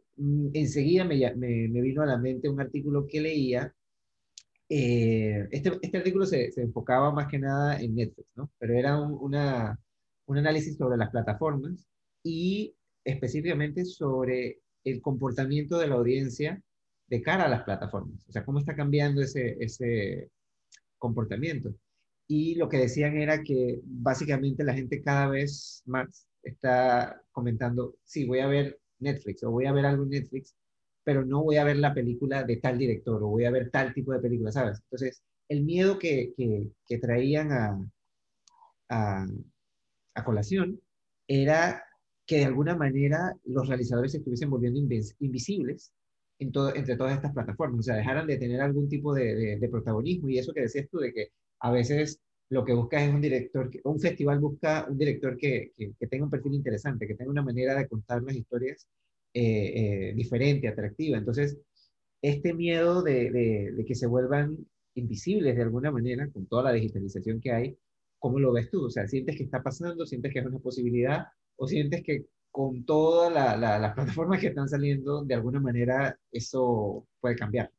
enseguida 0.55 1.05
me, 1.05 1.19
me, 1.37 1.69
me, 1.69 1.81
vino 1.81 2.03
a 2.03 2.07
la 2.07 2.19
mente 2.19 2.49
un 2.49 2.61
artículo 2.61 3.07
que 3.07 3.21
leía 3.21 3.75
eh, 4.69 5.49
este, 5.51 5.79
este, 5.83 5.99
artículo 5.99 6.25
se, 6.25 6.51
se, 6.53 6.63
enfocaba 6.63 7.13
más 7.13 7.29
que 7.29 7.39
nada 7.39 7.79
en 7.81 7.95
Netflix, 7.95 8.27
¿no? 8.37 8.51
Pero 8.59 8.75
era 8.75 8.99
un, 8.99 9.19
una, 9.21 9.79
un 10.27 10.39
análisis 10.39 10.77
sobre 10.77 10.97
las 10.97 11.11
plataformas 11.11 11.87
y 12.23 12.75
específicamente 13.05 13.85
sobre 13.85 14.61
el 14.85 15.03
comportamiento 15.03 15.79
de 15.79 15.89
la 15.89 15.97
audiencia 15.97 16.63
de 17.09 17.23
cara 17.23 17.45
a 17.45 17.49
las 17.49 17.65
plataformas. 17.65 18.25
O 18.29 18.33
sea, 18.33 18.45
cómo 18.45 18.61
está 18.61 18.75
cambiando 18.75 19.21
ese, 19.21 19.57
ese 19.61 20.31
comportamiento. 20.99 21.75
Y 22.27 22.55
lo 22.55 22.69
que 22.69 22.79
decían 22.79 23.17
era 23.19 23.43
que 23.43 23.81
básicamente 23.85 24.65
la 24.65 24.75
gente 24.75 25.03
cada 25.03 25.29
vez 25.29 25.83
más 25.87 26.27
está 26.43 27.21
comentando, 27.33 27.97
sí, 28.05 28.25
voy 28.27 28.41
a 28.41 28.47
ver 28.47 28.81
Netflix 29.03 29.43
o 29.45 29.51
voy 29.51 29.67
a 29.67 29.73
ver 29.73 29.87
algo 29.87 30.05
en 30.05 30.11
Netflix, 30.11 30.55
pero 31.05 31.25
no 31.25 31.43
voy 31.43 31.57
a 31.57 31.65
ver 31.65 31.77
la 31.77 31.95
película 31.95 32.45
de 32.45 32.57
tal 32.57 32.79
director 32.79 33.23
o 33.23 33.29
voy 33.29 33.45
a 33.45 33.51
ver 33.51 33.71
tal 33.71 33.93
tipo 33.95 34.13
de 34.13 34.21
película, 34.21 34.53
¿sabes? 34.53 34.81
Entonces, 34.85 35.23
el 35.49 35.65
miedo 35.65 35.99
que, 35.99 36.33
que, 36.87 36.99
traían 36.99 37.53
a, 37.53 37.91
a, 38.89 39.27
a, 40.15 40.25
colación 40.25 40.81
era 41.27 41.85
que 42.27 42.39
de 42.39 42.45
alguna 42.47 42.77
manera 42.77 43.37
los 43.45 43.69
realizadores 43.69 44.13
se 44.13 44.19
estuviesen 44.19 44.51
volviendo 44.51 44.79
invisibles 45.19 45.93
en 46.39 46.53
todo, 46.53 46.75
entre 46.75 46.97
todas 46.97 47.15
estas 47.15 47.33
plataformas, 47.33 47.81
o 47.81 47.83
sea, 47.83 47.97
dejaran 47.97 48.27
de 48.27 48.39
tener 48.39 48.61
algún 48.61 48.89
tipo 48.89 49.15
de, 49.15 49.59
de, 49.59 49.69
protagonismo 49.69 50.29
y 50.29 50.39
eso 50.39 50.53
que 50.53 50.63
decías 50.63 50.89
tú 50.91 50.99
de 50.99 51.13
que 51.13 51.29
a 51.61 51.71
veces 51.71 52.21
lo 52.53 52.67
que 52.67 52.75
buscas 52.75 53.03
es 53.05 53.15
un 53.15 53.23
director, 53.23 53.71
un 53.85 53.99
festival 53.99 54.39
busca 54.39 54.87
un 54.87 54.99
director 54.99 55.39
que, 55.39 55.73
que, 55.75 56.07
tenga 56.07 56.25
un 56.25 56.31
perfil 56.31 56.53
interesante, 56.55 57.07
que 57.07 57.15
tenga 57.15 57.31
una 57.31 57.43
manera 57.43 57.75
de 57.75 57.89
contar 57.89 58.23
las 58.23 58.37
historias 58.37 58.87
eh, 59.33 60.11
eh, 60.11 60.15
diferente, 60.15 60.69
atractiva. 60.69 61.17
Entonces, 61.17 61.59
este 62.21 62.53
miedo 62.53 63.03
de, 63.03 63.31
de, 63.75 63.85
que 63.87 63.95
se 63.95 64.07
vuelvan 64.07 64.59
invisibles 64.95 65.57
de 65.57 65.63
alguna 65.63 65.91
manera, 65.91 66.29
con 66.31 66.47
toda 66.47 66.65
la 66.65 66.73
digitalización 66.73 67.41
que 67.41 67.53
hay, 67.53 67.79
¿cómo 68.19 68.39
lo 68.39 68.53
ves 68.53 68.71
tú? 68.71 68.85
O 68.85 68.91
sea, 68.91 69.09
¿sientes 69.09 69.35
que 69.37 69.45
está 69.45 69.63
pasando? 69.63 70.05
¿Sientes 70.05 70.31
que 70.31 70.41
es 70.41 70.47
una 70.47 70.59
posibilidad? 70.59 71.25
¿O 71.57 71.67
sientes 71.67 72.03
que 72.03 72.27
con 72.51 72.85
todas 72.85 73.33
las 73.33 73.95
plataformas 73.95 74.41
que 74.41 74.49
están 74.49 74.69
saliendo, 74.69 75.25
de 75.25 75.35
alguna 75.35 75.59
manera 75.59 76.19
eso 76.31 77.07
puede 77.19 77.35
cambiar? 77.35 77.73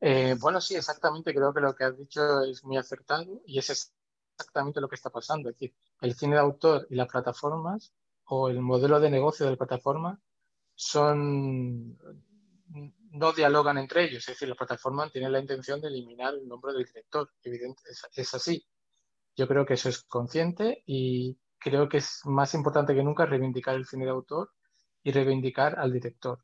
Eh, 0.00 0.36
bueno, 0.40 0.60
sí, 0.60 0.76
exactamente. 0.76 1.34
Creo 1.34 1.52
que 1.52 1.60
lo 1.60 1.74
que 1.74 1.84
has 1.84 1.96
dicho 1.96 2.42
es 2.42 2.64
muy 2.64 2.76
acertado 2.76 3.42
y 3.46 3.58
es 3.58 3.90
exactamente 4.36 4.80
lo 4.80 4.88
que 4.88 4.94
está 4.94 5.10
pasando. 5.10 5.48
Es 5.48 5.56
decir, 5.56 5.74
el 6.00 6.14
cine 6.14 6.34
de 6.34 6.40
autor 6.40 6.86
y 6.90 6.94
las 6.94 7.08
plataformas 7.08 7.92
o 8.24 8.48
el 8.48 8.60
modelo 8.60 9.00
de 9.00 9.10
negocio 9.10 9.46
de 9.46 9.52
la 9.52 9.58
plataforma 9.58 10.20
son 10.74 11.98
no 13.10 13.32
dialogan 13.32 13.78
entre 13.78 14.04
ellos. 14.04 14.20
Es 14.20 14.34
decir, 14.34 14.48
la 14.48 14.54
plataforma 14.54 15.08
tiene 15.10 15.30
la 15.30 15.40
intención 15.40 15.80
de 15.80 15.88
eliminar 15.88 16.34
el 16.34 16.46
nombre 16.46 16.72
del 16.72 16.84
director. 16.84 17.30
Evidente, 17.42 17.82
es, 18.14 18.34
así. 18.34 18.64
Yo 19.36 19.48
creo 19.48 19.64
que 19.64 19.74
eso 19.74 19.88
es 19.88 20.02
consciente 20.02 20.82
y 20.86 21.38
creo 21.58 21.88
que 21.88 21.98
es 21.98 22.20
más 22.24 22.54
importante 22.54 22.94
que 22.94 23.02
nunca 23.02 23.26
reivindicar 23.26 23.76
el 23.76 23.86
cine 23.86 24.04
de 24.04 24.10
autor 24.10 24.52
y 25.02 25.12
reivindicar 25.12 25.78
al 25.78 25.92
director. 25.92 26.38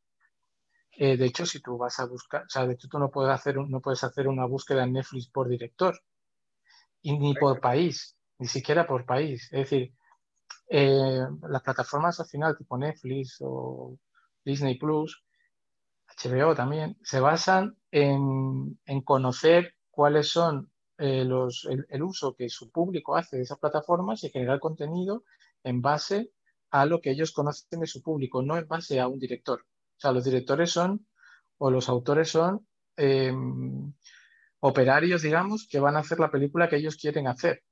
Eh, 0.96 1.16
de 1.16 1.26
hecho, 1.26 1.46
si 1.46 1.60
tú 1.60 1.76
vas 1.76 1.98
a 2.00 2.06
buscar, 2.06 2.44
o 2.44 2.48
sea, 2.48 2.66
de 2.66 2.74
hecho 2.74 2.88
tú 2.88 2.98
no 2.98 3.10
puedes 3.10 3.32
hacer, 3.32 3.56
no 3.56 3.80
puedes 3.80 4.04
hacer 4.04 4.28
una 4.28 4.46
búsqueda 4.46 4.84
en 4.84 4.92
Netflix 4.92 5.28
por 5.28 5.48
director, 5.48 6.00
y 7.02 7.18
ni 7.18 7.34
por 7.34 7.60
país, 7.60 8.16
ni 8.38 8.48
siquiera 8.48 8.86
por 8.86 9.04
país. 9.04 9.44
Es 9.52 9.70
decir, 9.70 9.94
eh, 10.68 11.20
las 11.48 11.62
plataformas 11.62 12.18
al 12.20 12.26
final, 12.26 12.56
tipo 12.56 12.78
Netflix 12.78 13.38
o 13.40 13.98
Disney 14.44 14.78
Plus, 14.78 15.22
HBO 16.22 16.54
también, 16.54 16.96
se 17.02 17.20
basan 17.20 17.76
en, 17.90 18.78
en 18.86 19.02
conocer 19.02 19.74
cuáles 19.90 20.28
son 20.28 20.70
eh, 20.98 21.24
los, 21.24 21.66
el, 21.70 21.86
el, 21.90 22.02
uso 22.02 22.34
que 22.34 22.48
su 22.48 22.70
público 22.70 23.16
hace 23.16 23.36
de 23.36 23.42
esas 23.42 23.58
plataformas 23.58 24.22
y 24.24 24.30
generar 24.30 24.60
contenido 24.60 25.24
en 25.64 25.82
base 25.82 26.30
a 26.70 26.86
lo 26.86 27.00
que 27.00 27.10
ellos 27.10 27.32
conocen 27.32 27.80
de 27.80 27.86
su 27.86 28.02
público, 28.02 28.42
no 28.42 28.56
en 28.56 28.66
base 28.66 29.00
a 29.00 29.08
un 29.08 29.18
director. 29.18 29.64
O 29.96 30.00
sea, 30.00 30.12
los 30.12 30.24
directores 30.24 30.70
son, 30.70 31.06
o 31.58 31.70
los 31.70 31.88
autores 31.88 32.28
son 32.28 32.66
em, 32.96 33.92
operarios, 34.60 35.22
digamos, 35.22 35.66
que 35.68 35.80
van 35.80 35.96
a 35.96 36.00
hacer 36.00 36.20
la 36.20 36.30
película 36.30 36.68
que 36.68 36.76
ellos 36.76 36.96
quieren 36.96 37.26
hacer, 37.26 37.62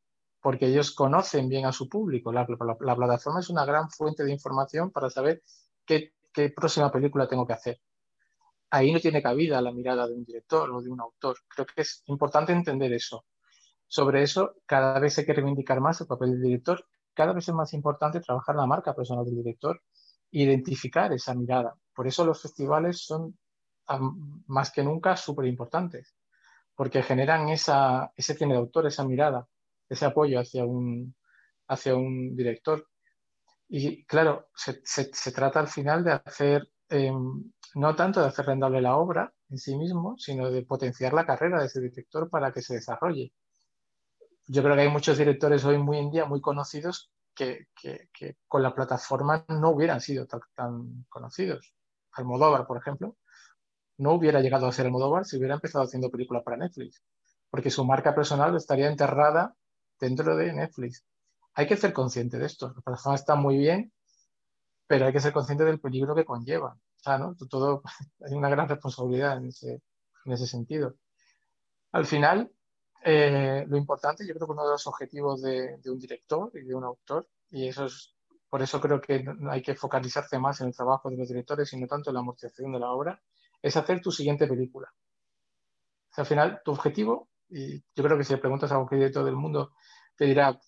porque 0.40 0.66
ellos 0.66 0.92
conocen 0.92 1.48
bien 1.48 1.66
a 1.66 1.72
su 1.72 1.88
público. 1.88 2.32
La, 2.32 2.46
plataforma 2.46 3.40
es 3.40 3.50
una 3.50 3.64
gran 3.64 3.90
fuente 3.90 4.24
de 4.24 4.32
información 4.32 4.90
para 4.90 5.10
saber 5.10 5.42
qué, 5.84 6.12
qué, 6.32 6.50
próxima 6.50 6.90
película 6.90 7.28
tengo 7.28 7.46
que 7.46 7.54
hacer. 7.54 7.80
Ahí 8.70 8.92
no 8.92 9.00
tiene 9.00 9.22
cabida 9.22 9.60
la 9.60 9.72
mirada 9.72 10.06
de 10.06 10.14
un 10.14 10.24
director 10.24 10.70
o 10.70 10.80
de 10.80 10.90
un 10.90 11.00
autor. 11.00 11.36
Creo 11.48 11.66
que 11.66 11.82
es 11.82 12.02
importante 12.06 12.52
entender 12.52 12.92
eso. 12.92 13.26
Sobre 13.86 14.22
eso, 14.22 14.54
cada 14.64 14.98
vez 14.98 15.18
hay 15.18 15.26
que 15.26 15.34
reivindicar 15.34 15.80
más 15.80 16.00
el 16.00 16.06
papel 16.06 16.32
del 16.32 16.42
director. 16.42 16.86
Cada 17.12 17.34
vez 17.34 17.46
es 17.46 17.54
más 17.54 17.74
importante 17.74 18.20
trabajar 18.20 18.56
la 18.56 18.66
marca 18.66 18.94
personal 18.94 19.26
del 19.26 19.36
director 19.36 19.82
identificar 20.32 21.12
esa 21.12 21.34
mirada. 21.34 21.76
Por 21.94 22.06
eso 22.06 22.24
los 22.24 22.40
festivales 22.40 23.04
son 23.04 23.36
más 24.46 24.70
que 24.70 24.82
nunca 24.82 25.16
súper 25.16 25.46
importantes, 25.46 26.14
porque 26.74 27.02
generan 27.02 27.48
esa, 27.48 28.12
ese 28.16 28.34
cine 28.34 28.54
de 28.54 28.60
autor, 28.60 28.86
esa 28.86 29.04
mirada, 29.04 29.46
ese 29.88 30.06
apoyo 30.06 30.40
hacia 30.40 30.64
un, 30.64 31.14
hacia 31.68 31.94
un 31.94 32.34
director. 32.36 32.88
Y 33.68 34.04
claro, 34.04 34.48
se, 34.54 34.80
se, 34.84 35.32
trata 35.32 35.60
al 35.60 35.68
final 35.68 36.04
de 36.04 36.12
hacer, 36.12 36.70
em, 36.88 37.50
no 37.74 37.96
tanto 37.96 38.20
de 38.20 38.26
hacer 38.26 38.46
rentable 38.46 38.80
la 38.82 38.96
obra 38.96 39.32
en 39.50 39.58
sí 39.58 39.76
mismo, 39.76 40.16
sino 40.18 40.50
de 40.50 40.62
potenciar 40.62 41.12
la 41.12 41.26
carrera 41.26 41.60
de 41.60 41.66
ese 41.66 41.80
director 41.80 42.28
para 42.30 42.52
que 42.52 42.62
se 42.62 42.74
desarrolle. 42.74 43.32
Yo 44.46 44.62
creo 44.62 44.74
que 44.74 44.82
hay 44.82 44.88
muchos 44.90 45.18
directores 45.18 45.64
hoy 45.64 45.78
muy 45.78 45.98
en 45.98 46.10
día 46.10 46.24
muy 46.26 46.40
conocidos 46.40 47.10
que, 47.34 47.68
que, 47.80 48.36
con 48.46 48.62
la 48.62 48.74
plataforma 48.74 49.44
no 49.48 49.70
hubieran 49.70 50.00
sido 50.00 50.26
tan, 50.26 51.04
conocidos. 51.08 51.74
Almodóvar, 52.14 52.66
por 52.66 52.78
ejemplo, 52.78 53.16
no 53.98 54.12
hubiera 54.12 54.40
llegado 54.40 54.66
a 54.66 54.72
ser 54.72 54.86
Almodóvar 54.86 55.24
si 55.24 55.36
hubiera 55.36 55.54
empezado 55.54 55.84
haciendo 55.84 56.10
películas 56.10 56.42
para 56.42 56.56
Netflix, 56.56 57.02
porque 57.50 57.70
su 57.70 57.84
marca 57.84 58.14
personal 58.14 58.54
estaría 58.56 58.88
enterrada 58.88 59.54
dentro 60.00 60.36
de 60.36 60.52
Netflix. 60.52 61.04
Hay 61.54 61.66
que 61.66 61.76
ser 61.76 61.92
consciente 61.92 62.38
de 62.38 62.46
esto. 62.46 62.72
La 62.74 62.82
plataforma 62.82 63.14
está 63.14 63.34
muy 63.34 63.58
bien, 63.58 63.92
pero 64.86 65.06
hay 65.06 65.12
que 65.12 65.20
ser 65.20 65.32
consciente 65.32 65.64
del 65.64 65.80
peligro 65.80 66.14
que 66.14 66.24
conlleva. 66.24 66.72
O 66.72 67.02
sea, 67.02 67.18
¿no? 67.18 67.34
Todo, 67.48 67.82
hay 68.20 68.34
una 68.34 68.48
gran 68.48 68.68
responsabilidad 68.68 69.36
en 69.36 69.46
ese, 69.46 69.82
en 70.24 70.32
ese 70.32 70.46
sentido. 70.46 70.94
Al 71.92 72.06
final, 72.06 72.50
eh, 73.04 73.64
lo 73.68 73.76
importante, 73.76 74.26
yo 74.26 74.34
creo 74.34 74.46
que 74.46 74.52
uno 74.52 74.64
de 74.64 74.72
los 74.72 74.86
objetivos 74.86 75.42
de, 75.42 75.80
un 75.86 75.98
director 75.98 76.50
y 76.54 76.62
de 76.62 76.74
un 76.74 76.84
autor, 76.84 77.26
y 77.50 77.68
eso 77.68 77.86
es, 77.86 78.14
por 78.52 78.60
eso 78.60 78.82
creo 78.82 79.00
que 79.00 79.24
hay 79.48 79.62
que 79.62 79.74
focalizarse 79.74 80.38
más 80.38 80.60
en 80.60 80.66
el 80.66 80.76
trabajo 80.76 81.08
de 81.08 81.16
los 81.16 81.26
directores 81.26 81.72
y 81.72 81.80
no 81.80 81.86
tanto 81.86 82.10
en 82.10 82.14
la 82.14 82.20
amortización 82.20 82.70
de 82.72 82.80
la 82.80 82.90
obra, 82.90 83.18
es 83.62 83.78
hacer 83.78 84.02
tu 84.02 84.12
siguiente 84.12 84.46
película. 84.46 84.92
al 86.18 86.26
final, 86.26 86.60
tu 86.62 86.72
objetivo, 86.72 87.30
y 87.48 87.78
yo 87.78 88.04
creo 88.04 88.18
que 88.18 88.24
si 88.24 88.34
le 88.34 88.40
preguntas 88.40 88.70
a 88.70 88.74
cualquier 88.74 88.98
director 88.98 89.24
del 89.24 89.36
mundo, 89.36 89.72
te 90.16 90.26
dirá 90.26 90.60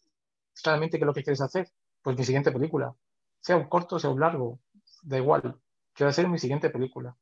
claramente 0.62 0.97
qué 0.97 1.05
es 1.05 1.07
lo 1.07 1.12
que 1.12 1.23
quieres 1.23 1.43
hacer. 1.43 1.69
Pues 2.00 2.17
mi 2.17 2.25
siguiente 2.25 2.50
película, 2.50 2.95
sea 3.38 3.59
un 3.59 3.69
corto, 3.69 3.99
sea 3.99 4.09
un 4.09 4.21
largo, 4.21 4.61
da 5.03 5.19
igual, 5.19 5.61
quiero 5.93 6.09
hacer 6.09 6.26
mi 6.26 6.38
siguiente 6.38 6.71
película 6.71 7.14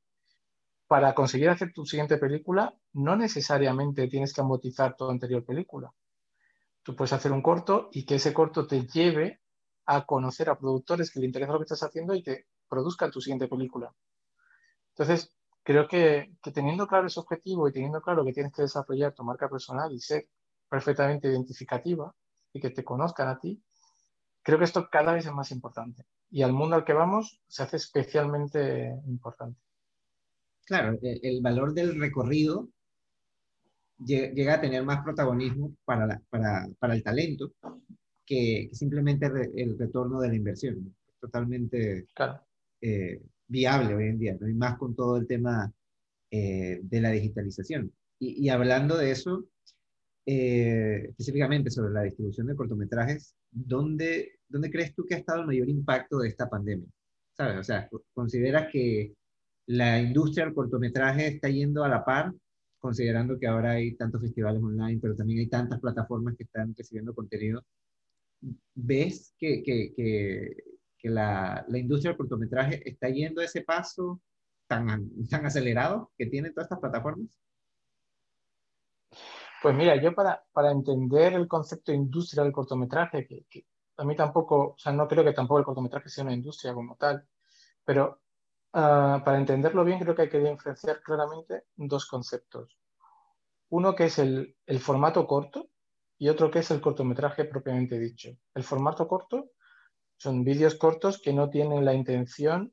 para 0.87 1.13
conseguir 1.13 1.49
hacer 1.49 1.73
tu 1.73 1.85
siguiente 1.87 2.19
película, 2.19 2.73
no 2.93 3.17
necesariamente 3.17 4.07
tienes 4.07 4.33
que 4.33 4.43
amortizar 4.43 4.95
tu 4.95 5.11
anterior 5.11 5.45
película. 5.45 5.93
Tú 6.85 6.95
puedes 6.95 7.13
hacer 7.15 7.33
un 7.33 7.43
corto 7.43 7.89
y 7.91 8.05
que 8.07 8.15
ese 8.15 8.33
corto 8.33 8.65
te 8.69 8.87
lleve 8.87 9.42
a 9.87 10.07
conocer 10.07 10.51
a 10.51 10.59
productores 10.59 11.11
que 11.11 11.21
le 11.21 11.27
interesa 11.27 11.53
lo 11.53 11.59
que 11.59 11.65
estás 11.65 11.83
haciendo 11.83 12.15
y 12.15 12.23
que 12.23 12.47
produzcan 12.69 13.11
tu 13.11 13.21
siguiente 13.21 13.49
película. 13.49 13.93
Entonces, 14.91 15.35
creo 15.63 15.89
que, 15.89 16.35
teniendo 16.55 16.87
claro 16.87 17.07
ese 17.07 17.21
objetivo 17.21 17.69
y 17.69 17.73
teniendo 17.73 18.01
claro 18.01 18.25
que 18.25 18.33
tienes 18.33 18.53
que 18.53 18.63
desarrollar 18.63 19.15
tu 19.15 19.25
marca 19.25 19.49
personal 19.49 19.93
y 19.93 20.01
ser 20.01 20.29
perfectamente 20.69 21.29
identificativa 21.29 22.15
y 22.53 22.61
que 22.61 22.71
te 22.71 22.85
conozcan 22.85 23.29
a 23.29 23.39
ti, 23.39 23.63
creo 24.43 24.59
que 24.59 24.65
esto 24.65 24.89
cada 24.91 25.13
vez 25.13 25.27
es 25.27 25.33
más 25.33 25.51
importante. 25.51 26.05
Y 26.31 26.43
al 26.43 26.53
mundo 26.53 26.77
al 26.77 26.85
que 26.85 26.93
vamos 26.93 27.41
se 27.49 27.63
hace 27.63 27.77
especialmente 27.77 29.01
importante 29.07 29.61
claro, 30.65 30.99
el, 31.03 31.43
valor 31.43 31.75
del 31.75 31.99
recorrido 32.01 32.69
llega 33.99 34.55
a 34.55 34.61
tener 34.61 34.83
más 34.85 35.03
protagonismo 35.05 35.75
para, 35.85 36.21
para, 36.31 36.95
el 36.95 37.03
talento 37.03 37.53
que, 38.27 38.71
simplemente 38.73 39.27
el 39.57 39.79
retorno 39.79 40.21
de 40.21 40.29
la 40.29 40.35
inversión. 40.35 40.95
Totalmente 41.21 42.07
eh, 42.81 43.23
viable 43.47 43.95
hoy 43.95 44.09
en 44.09 44.19
día, 44.19 44.37
¿no? 44.41 44.49
y 44.49 44.55
más 44.55 44.77
con 44.79 44.95
todo 44.95 45.17
el 45.17 45.27
tema 45.27 45.73
eh, 46.31 46.81
de 46.83 47.01
la 47.01 47.11
digitalización. 47.11 47.93
Y, 48.19 48.49
hablando 48.49 48.97
de 48.97 49.11
eso, 49.11 49.47
eh, 50.27 51.07
específicamente 51.09 51.71
sobre 51.71 51.93
la 51.93 52.03
distribución 52.03 52.47
de 52.47 52.55
cortometrajes, 52.55 53.35
¿dónde, 53.51 54.39
¿dónde 54.49 54.71
crees 54.71 54.95
tú 54.95 55.05
que 55.05 55.15
ha 55.15 55.19
estado 55.19 55.41
el 55.41 55.47
mayor 55.49 55.69
impacto 55.69 56.19
de 56.19 56.29
esta 56.29 56.49
pandemia? 56.49 56.87
¿Sabes? 57.37 57.59
O 57.59 57.65
sea, 57.65 57.89
¿consideras 58.15 58.71
que 58.71 59.15
la 59.67 60.01
industria 60.01 60.45
del 60.45 60.55
cortometraje 60.55 61.27
está 61.27 61.49
yendo 61.49 61.83
a 61.83 61.89
la 61.89 62.05
par 62.05 62.33
considerando 62.83 63.39
que 63.39 63.47
ahora 63.47 63.71
hay 63.73 63.95
tantos 63.95 64.21
festivales 64.21 64.61
online, 64.61 64.99
pero 65.01 65.15
también 65.15 65.39
hay 65.39 65.47
tantas 65.47 65.79
plataformas 65.79 66.35
que 66.37 66.43
están 66.43 66.75
recibiendo 66.77 67.15
contenido, 67.15 67.65
¿ves 68.75 69.35
que, 69.39 69.63
que, 69.63 69.93
que, 69.95 70.57
que 70.99 71.09
la, 71.09 71.65
la, 71.69 71.79
industria 71.79 72.11
del 72.11 72.19
cortometraje 72.19 72.89
está 72.89 73.09
yendo 73.09 73.41
a 73.41 73.45
ese 73.45 73.63
paso 73.63 74.21
tan, 74.67 75.11
tan 75.29 75.47
acelerado 75.47 76.13
que 76.17 76.27
tienen 76.27 76.53
todas 76.53 76.67
estas 76.67 76.81
plataformas? 76.81 77.29
Pues 79.63 79.77
mira, 79.77 80.01
yo 80.03 80.15
para, 80.15 80.45
para 80.53 80.73
entender 80.73 81.35
el 81.35 81.47
concepto 81.47 81.93
de 81.93 81.99
industria 81.99 82.43
del 82.43 82.53
cortometraje, 82.53 83.27
que, 83.27 83.67
a 83.97 84.05
mí 84.05 84.17
tampoco, 84.17 84.75
o 84.75 84.79
sea, 84.79 84.93
no 84.93 85.07
creo 85.07 85.23
que 85.25 85.33
tampoco 85.33 85.61
el 85.61 85.65
cortometraje 85.65 86.09
sea 86.09 86.25
una 86.25 86.35
industria 86.35 86.75
como 86.75 86.97
tal, 86.97 87.25
pero 87.85 88.23
uh, 88.73 89.23
para 89.25 89.39
entenderlo 89.39 89.85
bien 89.85 90.01
creo 90.01 90.17
que 90.17 90.23
hay 90.23 90.29
que 90.29 90.41
diferenciar 90.41 91.01
claramente 91.03 91.65
dos 91.77 92.07
conceptos. 92.07 92.77
Uno 93.69 93.95
que 93.95 94.07
es 94.07 94.19
el, 94.19 94.57
el 94.67 94.81
formato 94.81 95.27
corto 95.27 95.72
y 96.23 96.29
otro 96.29 96.53
que 96.53 96.61
es 96.61 96.71
el 96.71 96.81
cortometraje 96.81 97.47
propiamente 97.47 97.99
dicho. 97.99 98.31
El 98.55 98.63
formato 98.63 99.09
corto 99.09 99.51
son 100.17 100.45
vídeos 100.45 100.77
cortos 100.77 101.21
que 101.21 101.33
no 101.33 101.51
tienen 101.51 101.85
la 101.85 101.95
intención 101.95 102.73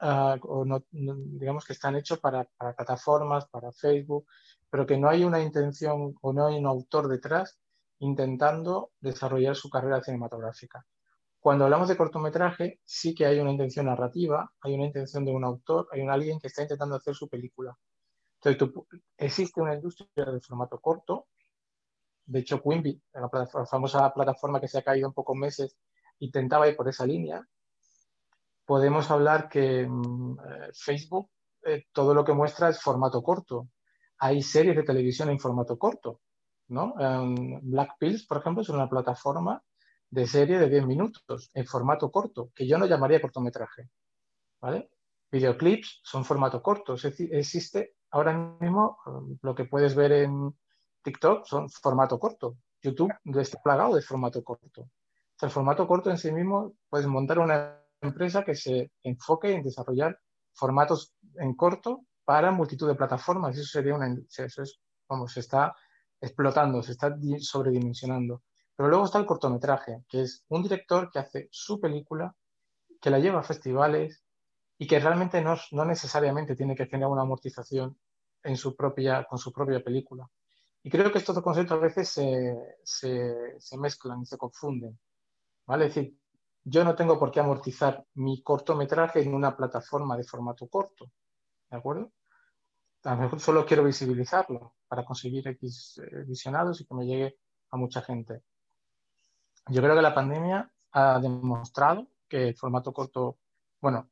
uh, 0.00 0.34
o 0.42 0.66
digamos 0.90 1.64
que 1.64 1.74
están 1.74 1.94
hechos 1.94 2.18
para, 2.18 2.42
para, 2.56 2.74
plataformas, 2.74 3.46
para 3.50 3.70
Facebook, 3.70 4.26
pero 4.68 4.84
que 4.84 4.98
no 4.98 5.08
hay 5.08 5.22
una 5.22 5.40
intención 5.40 6.16
o 6.20 6.32
no 6.32 6.48
hay 6.48 6.56
un 6.58 6.66
autor 6.66 7.06
detrás 7.06 7.60
intentando 8.00 8.90
desarrollar 8.98 9.54
su 9.54 9.70
carrera 9.70 10.02
cinematográfica. 10.02 10.84
Cuando 11.38 11.66
hablamos 11.66 11.88
de 11.88 11.96
cortometraje, 11.96 12.80
sí 12.84 13.14
que 13.14 13.26
hay 13.26 13.38
una 13.38 13.52
intención 13.52 13.86
narrativa, 13.86 14.52
hay 14.60 14.74
una 14.74 14.86
intención 14.86 15.24
de 15.24 15.30
un 15.30 15.44
autor, 15.44 15.86
hay 15.92 16.00
un 16.00 16.10
alguien 16.10 16.40
que 16.40 16.48
está 16.48 16.62
intentando 16.62 16.96
hacer 16.96 17.14
su 17.14 17.28
película. 17.28 17.78
Entonces, 18.42 18.86
existe 19.16 19.60
una 19.60 19.76
industria 19.76 20.24
de 20.32 20.40
formato 20.40 20.80
corto. 20.80 21.28
De 22.28 22.40
hecho, 22.40 22.60
Quimbit, 22.62 23.02
la, 23.14 23.46
famosa 23.66 24.12
plataforma 24.12 24.60
que 24.60 24.68
se 24.68 24.78
ha 24.78 24.82
caído 24.82 25.08
en 25.08 25.14
pocos 25.14 25.34
meses, 25.34 25.78
intentaba 26.18 26.68
ir 26.68 26.76
por 26.76 26.86
esa 26.86 27.06
línea. 27.06 27.42
Podemos 28.66 29.10
hablar 29.10 29.48
que 29.48 29.86
mmm, 29.88 30.36
Facebook 30.74 31.30
eh, 31.64 31.86
todo 31.90 32.12
lo 32.12 32.24
que 32.24 32.34
muestra 32.34 32.68
es 32.68 32.80
formato 32.82 33.22
corto. 33.22 33.68
Hay 34.18 34.42
series 34.42 34.76
de 34.76 34.82
televisión 34.82 35.30
en 35.30 35.40
formato 35.40 35.78
corto. 35.78 36.20
¿no? 36.68 36.92
Um, 36.98 37.60
Black 37.62 37.92
Pills, 37.98 38.26
por 38.26 38.38
ejemplo, 38.38 38.62
es 38.62 38.68
una 38.68 38.90
plataforma 38.90 39.62
de 40.10 40.26
serie 40.26 40.58
de 40.58 40.68
10 40.68 40.86
minutos 40.86 41.50
en 41.54 41.64
formato 41.64 42.10
corto, 42.10 42.50
que 42.54 42.66
yo 42.66 42.76
no 42.76 42.84
llamaría 42.84 43.22
cortometraje. 43.22 43.88
¿vale? 44.60 44.90
Videoclips 45.30 46.00
son 46.02 46.26
formato 46.26 46.62
corto. 46.62 46.94
Existe 46.94 47.94
ahora 48.10 48.36
mismo 48.60 48.98
um, 49.06 49.38
lo 49.40 49.54
que 49.54 49.64
puedes 49.64 49.94
ver 49.94 50.12
en 50.12 50.54
TikTok 51.02 51.46
son 51.46 51.68
formato 51.70 52.18
corto. 52.18 52.56
YouTube 52.82 53.12
está 53.40 53.60
plagado 53.62 53.94
de 53.94 54.02
formato 54.02 54.42
corto. 54.42 54.88
El 55.40 55.50
formato 55.50 55.86
corto 55.86 56.10
en 56.10 56.18
sí 56.18 56.32
mismo 56.32 56.74
puedes 56.88 57.06
montar 57.06 57.38
una 57.38 57.80
empresa 58.00 58.44
que 58.44 58.54
se 58.54 58.90
enfoque 59.02 59.52
en 59.52 59.62
desarrollar 59.62 60.18
formatos 60.52 61.14
en 61.36 61.54
corto 61.54 62.04
para 62.24 62.50
multitud 62.50 62.88
de 62.88 62.94
plataformas. 62.94 63.56
Eso 63.56 63.66
sería 63.66 63.94
una, 63.94 64.14
eso 64.36 64.62
es, 64.62 64.80
vamos, 65.08 65.36
está 65.36 65.74
explotando, 66.20 66.82
se 66.82 66.92
está 66.92 67.16
sobredimensionando. 67.40 68.42
Pero 68.76 68.88
luego 68.88 69.04
está 69.04 69.18
el 69.18 69.26
cortometraje, 69.26 70.04
que 70.08 70.22
es 70.22 70.44
un 70.48 70.62
director 70.62 71.10
que 71.10 71.18
hace 71.18 71.48
su 71.50 71.80
película, 71.80 72.34
que 73.00 73.10
la 73.10 73.18
lleva 73.18 73.40
a 73.40 73.44
festivales 73.44 74.24
y 74.76 74.86
que 74.86 75.00
realmente 75.00 75.40
no, 75.40 75.56
no 75.72 75.84
necesariamente 75.84 76.54
tiene 76.54 76.76
que 76.76 76.86
tener 76.86 77.08
una 77.08 77.22
amortización 77.22 77.98
en 78.42 78.56
su 78.56 78.76
propia, 78.76 79.24
con 79.24 79.38
su 79.38 79.52
propia 79.52 79.82
película. 79.82 80.28
Y 80.88 80.90
creo 80.90 81.12
que 81.12 81.18
estos 81.18 81.34
dos 81.34 81.44
conceptos 81.44 81.76
a 81.76 81.82
veces 81.82 82.08
se, 82.08 82.56
se, 82.82 83.60
se 83.60 83.76
mezclan 83.76 84.22
y 84.22 84.24
se 84.24 84.38
confunden. 84.38 84.98
¿vale? 85.66 85.84
Es 85.84 85.94
decir, 85.94 86.16
yo 86.64 86.82
no 86.82 86.94
tengo 86.94 87.18
por 87.18 87.30
qué 87.30 87.40
amortizar 87.40 88.06
mi 88.14 88.42
cortometraje 88.42 89.20
en 89.20 89.34
una 89.34 89.54
plataforma 89.54 90.16
de 90.16 90.24
formato 90.24 90.66
corto. 90.66 91.10
¿De 91.70 91.76
acuerdo? 91.76 92.10
A 93.04 93.16
lo 93.16 93.20
mejor 93.20 93.38
solo 93.38 93.66
quiero 93.66 93.84
visibilizarlo 93.84 94.76
para 94.88 95.04
conseguir 95.04 95.46
X 95.48 96.00
eh, 96.02 96.24
visionados 96.26 96.80
y 96.80 96.86
que 96.86 96.94
me 96.94 97.04
llegue 97.04 97.36
a 97.70 97.76
mucha 97.76 98.00
gente. 98.00 98.40
Yo 99.66 99.82
creo 99.82 99.94
que 99.94 100.00
la 100.00 100.14
pandemia 100.14 100.72
ha 100.92 101.20
demostrado 101.20 102.08
que 102.26 102.48
el 102.48 102.56
formato 102.56 102.94
corto, 102.94 103.36
bueno, 103.78 104.08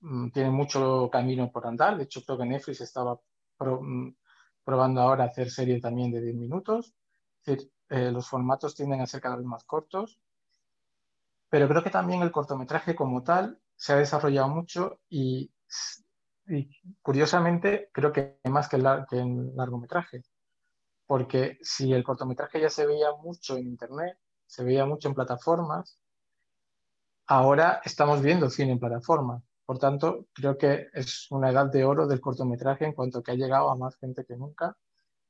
mm, 0.00 0.30
tiene 0.30 0.50
mucho 0.50 1.08
camino 1.08 1.52
por 1.52 1.68
andar. 1.68 1.96
De 1.96 2.02
hecho, 2.02 2.20
creo 2.24 2.36
que 2.36 2.46
Netflix 2.46 2.80
estaba 2.80 3.16
pro, 3.56 3.80
mm, 3.80 4.16
probando 4.66 5.00
ahora 5.00 5.24
hacer 5.24 5.48
series 5.50 5.80
también 5.80 6.10
de 6.10 6.20
10 6.20 6.34
minutos. 6.34 6.92
Es 7.44 7.56
decir, 7.56 7.72
eh, 7.88 8.10
los 8.10 8.28
formatos 8.28 8.74
tienden 8.74 9.00
a 9.00 9.06
ser 9.06 9.20
cada 9.20 9.36
vez 9.36 9.46
más 9.46 9.62
cortos. 9.64 10.20
Pero 11.48 11.68
creo 11.68 11.84
que 11.84 11.90
también 11.90 12.22
el 12.22 12.32
cortometraje 12.32 12.96
como 12.96 13.22
tal 13.22 13.60
se 13.76 13.92
ha 13.92 13.96
desarrollado 13.96 14.48
mucho 14.48 14.98
y 15.08 15.52
curiosamente 17.02 17.90
creo 17.92 18.12
que 18.12 18.40
más 18.44 18.68
que, 18.68 18.78
la, 18.78 19.06
que 19.08 19.18
en 19.18 19.54
largometraje, 19.56 20.22
porque 21.06 21.58
si 21.62 21.92
el 21.92 22.02
cortometraje 22.02 22.60
ya 22.60 22.70
se 22.70 22.86
veía 22.86 23.12
mucho 23.12 23.56
en 23.56 23.68
internet, 23.68 24.18
se 24.46 24.64
veía 24.64 24.84
mucho 24.84 25.08
en 25.08 25.14
plataformas, 25.14 26.00
ahora 27.26 27.80
estamos 27.84 28.20
viendo 28.20 28.50
cine 28.50 28.72
en 28.72 28.80
plataformas. 28.80 29.42
Por 29.66 29.80
tanto, 29.80 30.28
creo 30.32 30.56
que 30.56 30.86
es 30.94 31.26
una 31.32 31.50
edad 31.50 31.66
de 31.66 31.84
oro 31.84 32.06
del 32.06 32.20
cortometraje 32.20 32.84
en 32.84 32.92
cuanto 32.92 33.20
que 33.22 33.32
ha 33.32 33.34
llegado 33.34 33.68
a 33.68 33.76
más 33.76 33.96
gente 33.96 34.24
que 34.24 34.36
nunca 34.36 34.76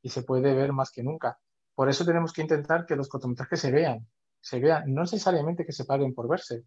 y 0.03 0.11
se 0.11 0.23
puede 0.23 0.55
ver 0.55 0.75
más 0.75 0.91
que 0.91 1.03
nunca. 1.03 1.41
Por 1.75 1.89
eso 1.89 2.05
tenemos 2.05 2.35
que 2.35 2.43
intentar 2.43 2.85
que 2.85 2.97
los 2.97 3.09
cortometrajes 3.09 3.59
se 3.59 3.73
vean, 3.73 4.07
se 4.41 4.61
vean, 4.61 4.93
no 4.93 5.01
necesariamente 5.01 5.65
que 5.65 5.73
se 5.73 5.87
paguen 5.87 6.15
por 6.15 6.29
verse, 6.29 6.65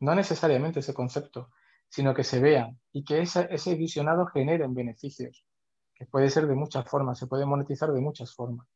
no 0.00 0.14
necesariamente 0.14 0.80
ese 0.80 0.94
concepto, 0.94 1.50
sino 1.88 2.14
que 2.14 2.22
se 2.22 2.40
vean 2.40 2.80
y 2.92 3.04
que 3.04 3.20
ese, 3.20 3.48
ese 3.50 3.74
visionado 3.74 4.26
genere 4.26 4.66
beneficios, 4.68 5.44
que 5.92 6.06
puede 6.06 6.30
ser 6.30 6.46
de 6.46 6.54
muchas 6.54 6.88
formas, 6.88 7.18
se 7.18 7.26
puede 7.26 7.46
monetizar 7.46 7.92
de 7.92 8.00
muchas 8.00 8.32
formas. 8.32 8.68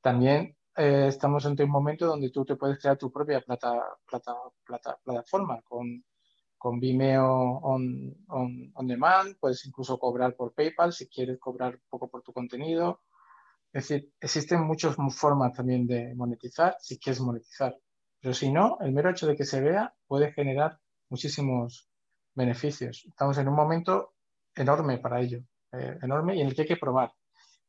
También 0.00 0.56
eh, 0.76 1.06
estamos 1.08 1.44
ante 1.44 1.64
un 1.64 1.70
momento 1.70 2.06
donde 2.06 2.30
tú 2.30 2.44
te 2.46 2.56
puedes 2.56 2.78
crear 2.78 2.96
tu 2.96 3.12
propia 3.12 3.40
plata, 3.42 3.82
plata, 4.06 4.34
plata, 4.64 4.98
plataforma 5.04 5.60
con, 5.62 6.02
con 6.66 6.80
Vimeo 6.80 7.60
on, 7.62 8.12
on, 8.26 8.72
on, 8.74 8.86
demand, 8.88 9.36
puedes 9.38 9.64
incluso 9.66 10.00
cobrar 10.00 10.34
por 10.34 10.52
PayPal 10.52 10.92
si 10.92 11.06
quieres 11.06 11.38
cobrar 11.38 11.74
un 11.76 11.88
poco 11.88 12.08
por 12.08 12.22
tu 12.22 12.32
contenido. 12.32 13.02
Es 13.72 13.88
decir, 13.88 14.10
existen 14.18 14.62
muchas 14.62 14.96
formas 15.14 15.52
también 15.52 15.86
de 15.86 16.12
monetizar 16.16 16.74
si 16.80 16.98
quieres 16.98 17.20
monetizar. 17.20 17.78
Pero 18.20 18.34
si 18.34 18.50
no, 18.50 18.78
el 18.80 18.90
mero 18.90 19.10
hecho 19.10 19.28
de 19.28 19.36
que 19.36 19.44
se 19.44 19.60
vea 19.60 19.94
puede 20.08 20.32
generar 20.32 20.80
muchísimos 21.08 21.88
beneficios. 22.34 23.04
Estamos 23.06 23.38
en 23.38 23.46
un 23.46 23.54
momento 23.54 24.14
enorme 24.52 24.98
para 24.98 25.20
ello, 25.20 25.38
eh, 25.70 26.00
enorme 26.02 26.34
y 26.34 26.40
en 26.40 26.48
el 26.48 26.56
que 26.56 26.62
hay 26.62 26.68
que 26.68 26.76
probar. 26.78 27.12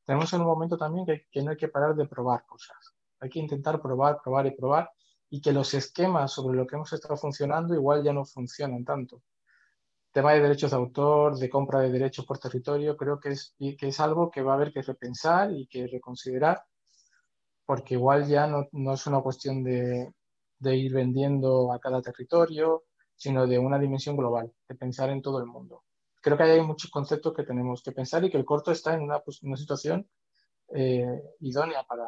Tenemos 0.06 0.34
en 0.34 0.42
un 0.42 0.48
momento 0.48 0.76
también 0.76 1.06
que, 1.06 1.28
que 1.32 1.44
no 1.44 1.52
hay 1.52 1.58
que 1.58 1.68
parar 1.68 1.94
de 1.94 2.08
probar 2.08 2.48
cosas. 2.48 2.96
Hay 3.20 3.30
que 3.30 3.38
intentar 3.38 3.80
probar, 3.80 4.22
probar 4.24 4.48
y 4.48 4.56
probar 4.56 4.90
y 5.30 5.42
que 5.42 5.52
los 5.52 5.74
esquemas 5.74 6.32
sobre 6.32 6.58
lo 6.58 6.66
que 6.66 6.76
hemos 6.76 6.92
estado 6.94 7.18
funcionando 7.18 7.74
igual 7.74 8.04
ya 8.04 8.14
no 8.14 8.26
funcionan 8.26 8.86
tanto. 8.86 9.22
Tema 10.12 10.34
de 10.34 10.42
derechos 10.42 10.72
de 10.72 10.78
autor, 10.78 11.38
de 11.38 11.50
compra 11.50 11.82
de 11.82 11.92
derechos 11.92 12.26
por 12.26 12.40
territorio, 12.40 12.96
creo 12.96 13.20
que 13.20 13.30
es, 13.30 13.54
que 13.58 13.88
es 13.88 14.00
algo 14.00 14.32
que 14.32 14.42
va 14.42 14.54
a 14.54 14.56
haber 14.56 14.72
que 14.72 14.82
repensar 14.82 15.52
y 15.52 15.68
que 15.68 15.88
reconsiderar, 15.88 16.64
porque 17.66 17.96
igual 17.96 18.26
ya 18.28 18.48
no, 18.48 18.68
no 18.72 18.94
es 18.94 19.06
una 19.06 19.22
cuestión 19.22 19.64
de, 19.64 20.14
de 20.60 20.76
ir 20.76 20.94
vendiendo 20.94 21.72
a 21.74 21.80
cada 21.80 22.02
territorio, 22.02 22.86
sino 23.16 23.46
de 23.48 23.60
una 23.60 23.80
dimensión 23.80 24.16
global, 24.16 24.52
de 24.68 24.76
pensar 24.76 25.10
en 25.10 25.22
todo 25.22 25.40
el 25.40 25.46
mundo. 25.46 25.84
Creo 26.22 26.38
que 26.38 26.44
hay 26.44 26.62
muchos 26.62 26.90
conceptos 26.90 27.34
que 27.34 27.44
tenemos 27.44 27.84
que 27.84 27.92
pensar 27.92 28.24
y 28.24 28.30
que 28.30 28.38
el 28.38 28.46
corto 28.46 28.72
está 28.72 28.94
en 28.94 29.02
una, 29.02 29.20
pues, 29.20 29.42
una 29.44 29.58
situación 29.58 30.08
eh, 30.70 31.22
idónea 31.40 31.84
para, 31.84 32.06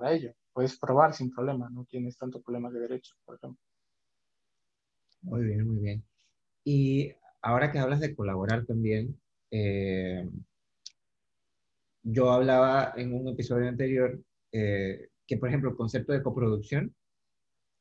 para, 0.00 0.14
ello. 0.14 0.32
Puedes 0.52 0.78
probar 0.78 1.14
sin 1.14 1.30
problema, 1.30 1.68
no 1.70 1.84
tienes 1.84 2.16
tantos 2.16 2.42
problemas 2.42 2.72
de 2.72 2.80
derechos, 2.80 3.16
por 3.24 3.36
ejemplo. 3.36 3.60
Muy 5.22 5.44
bien, 5.44 5.66
muy 5.66 5.80
bien. 5.80 6.04
Y 6.64 7.12
ahora 7.42 7.70
que 7.70 7.78
hablas 7.78 8.00
de 8.00 8.14
colaborar 8.14 8.64
también, 8.66 9.18
eh, 9.50 10.28
yo 12.02 12.30
hablaba 12.30 12.94
en 12.96 13.14
un 13.14 13.28
episodio 13.28 13.68
anterior 13.68 14.18
eh, 14.52 15.08
que, 15.26 15.36
por 15.36 15.48
ejemplo, 15.48 15.70
el 15.70 15.76
concepto 15.76 16.12
de 16.12 16.22
coproducción 16.22 16.94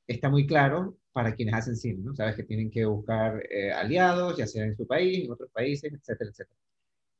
está 0.07 0.29
muy 0.29 0.45
claro 0.45 0.97
para 1.11 1.35
quienes 1.35 1.55
hacen 1.55 1.75
cine, 1.75 2.01
¿no? 2.03 2.15
Sabes 2.15 2.35
que 2.35 2.43
tienen 2.43 2.69
que 2.69 2.85
buscar 2.85 3.43
eh, 3.49 3.71
aliados, 3.71 4.37
ya 4.37 4.47
sea 4.47 4.65
en 4.65 4.75
su 4.75 4.85
país, 4.85 5.25
en 5.25 5.31
otros 5.31 5.49
países, 5.51 5.91
etcétera, 5.93 6.29
etcétera. 6.29 6.59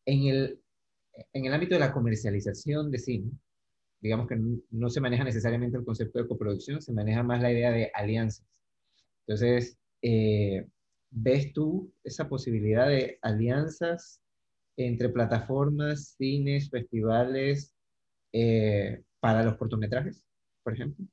En 0.06 0.24
el, 0.28 0.62
en 1.34 1.46
el 1.46 1.54
ámbito 1.54 1.76
de 1.76 1.80
la 1.80 1.94
comercialización 1.94 2.92
de 2.92 3.00
cine, 3.00 3.32
digamos 4.02 4.28
que 4.28 4.36
no, 4.36 4.60
no 4.72 4.90
se 4.90 5.02
maneja 5.02 5.24
necesariamente 5.24 5.78
el 5.78 5.86
concepto 5.86 6.20
de 6.20 6.28
coproducción, 6.28 6.82
se 6.82 6.94
maneja 6.94 7.24
más 7.24 7.42
la 7.42 7.52
idea 7.52 7.72
de 7.72 7.92
alianzas. 7.94 8.46
Entonces, 9.28 9.78
eh, 10.02 10.68
¿ves 11.12 11.54
tú 11.54 11.94
esa 12.04 12.28
posibilidad 12.30 12.88
de 12.88 13.20
alianzas 13.22 14.22
entre 14.78 15.10
plataformas, 15.10 16.16
cines, 16.18 16.70
festivales, 16.70 17.76
eh, 18.32 19.04
para 19.20 19.44
los 19.44 19.58
cortometrajes, 19.58 20.24
por 20.64 20.74
ejemplo? 20.74 21.06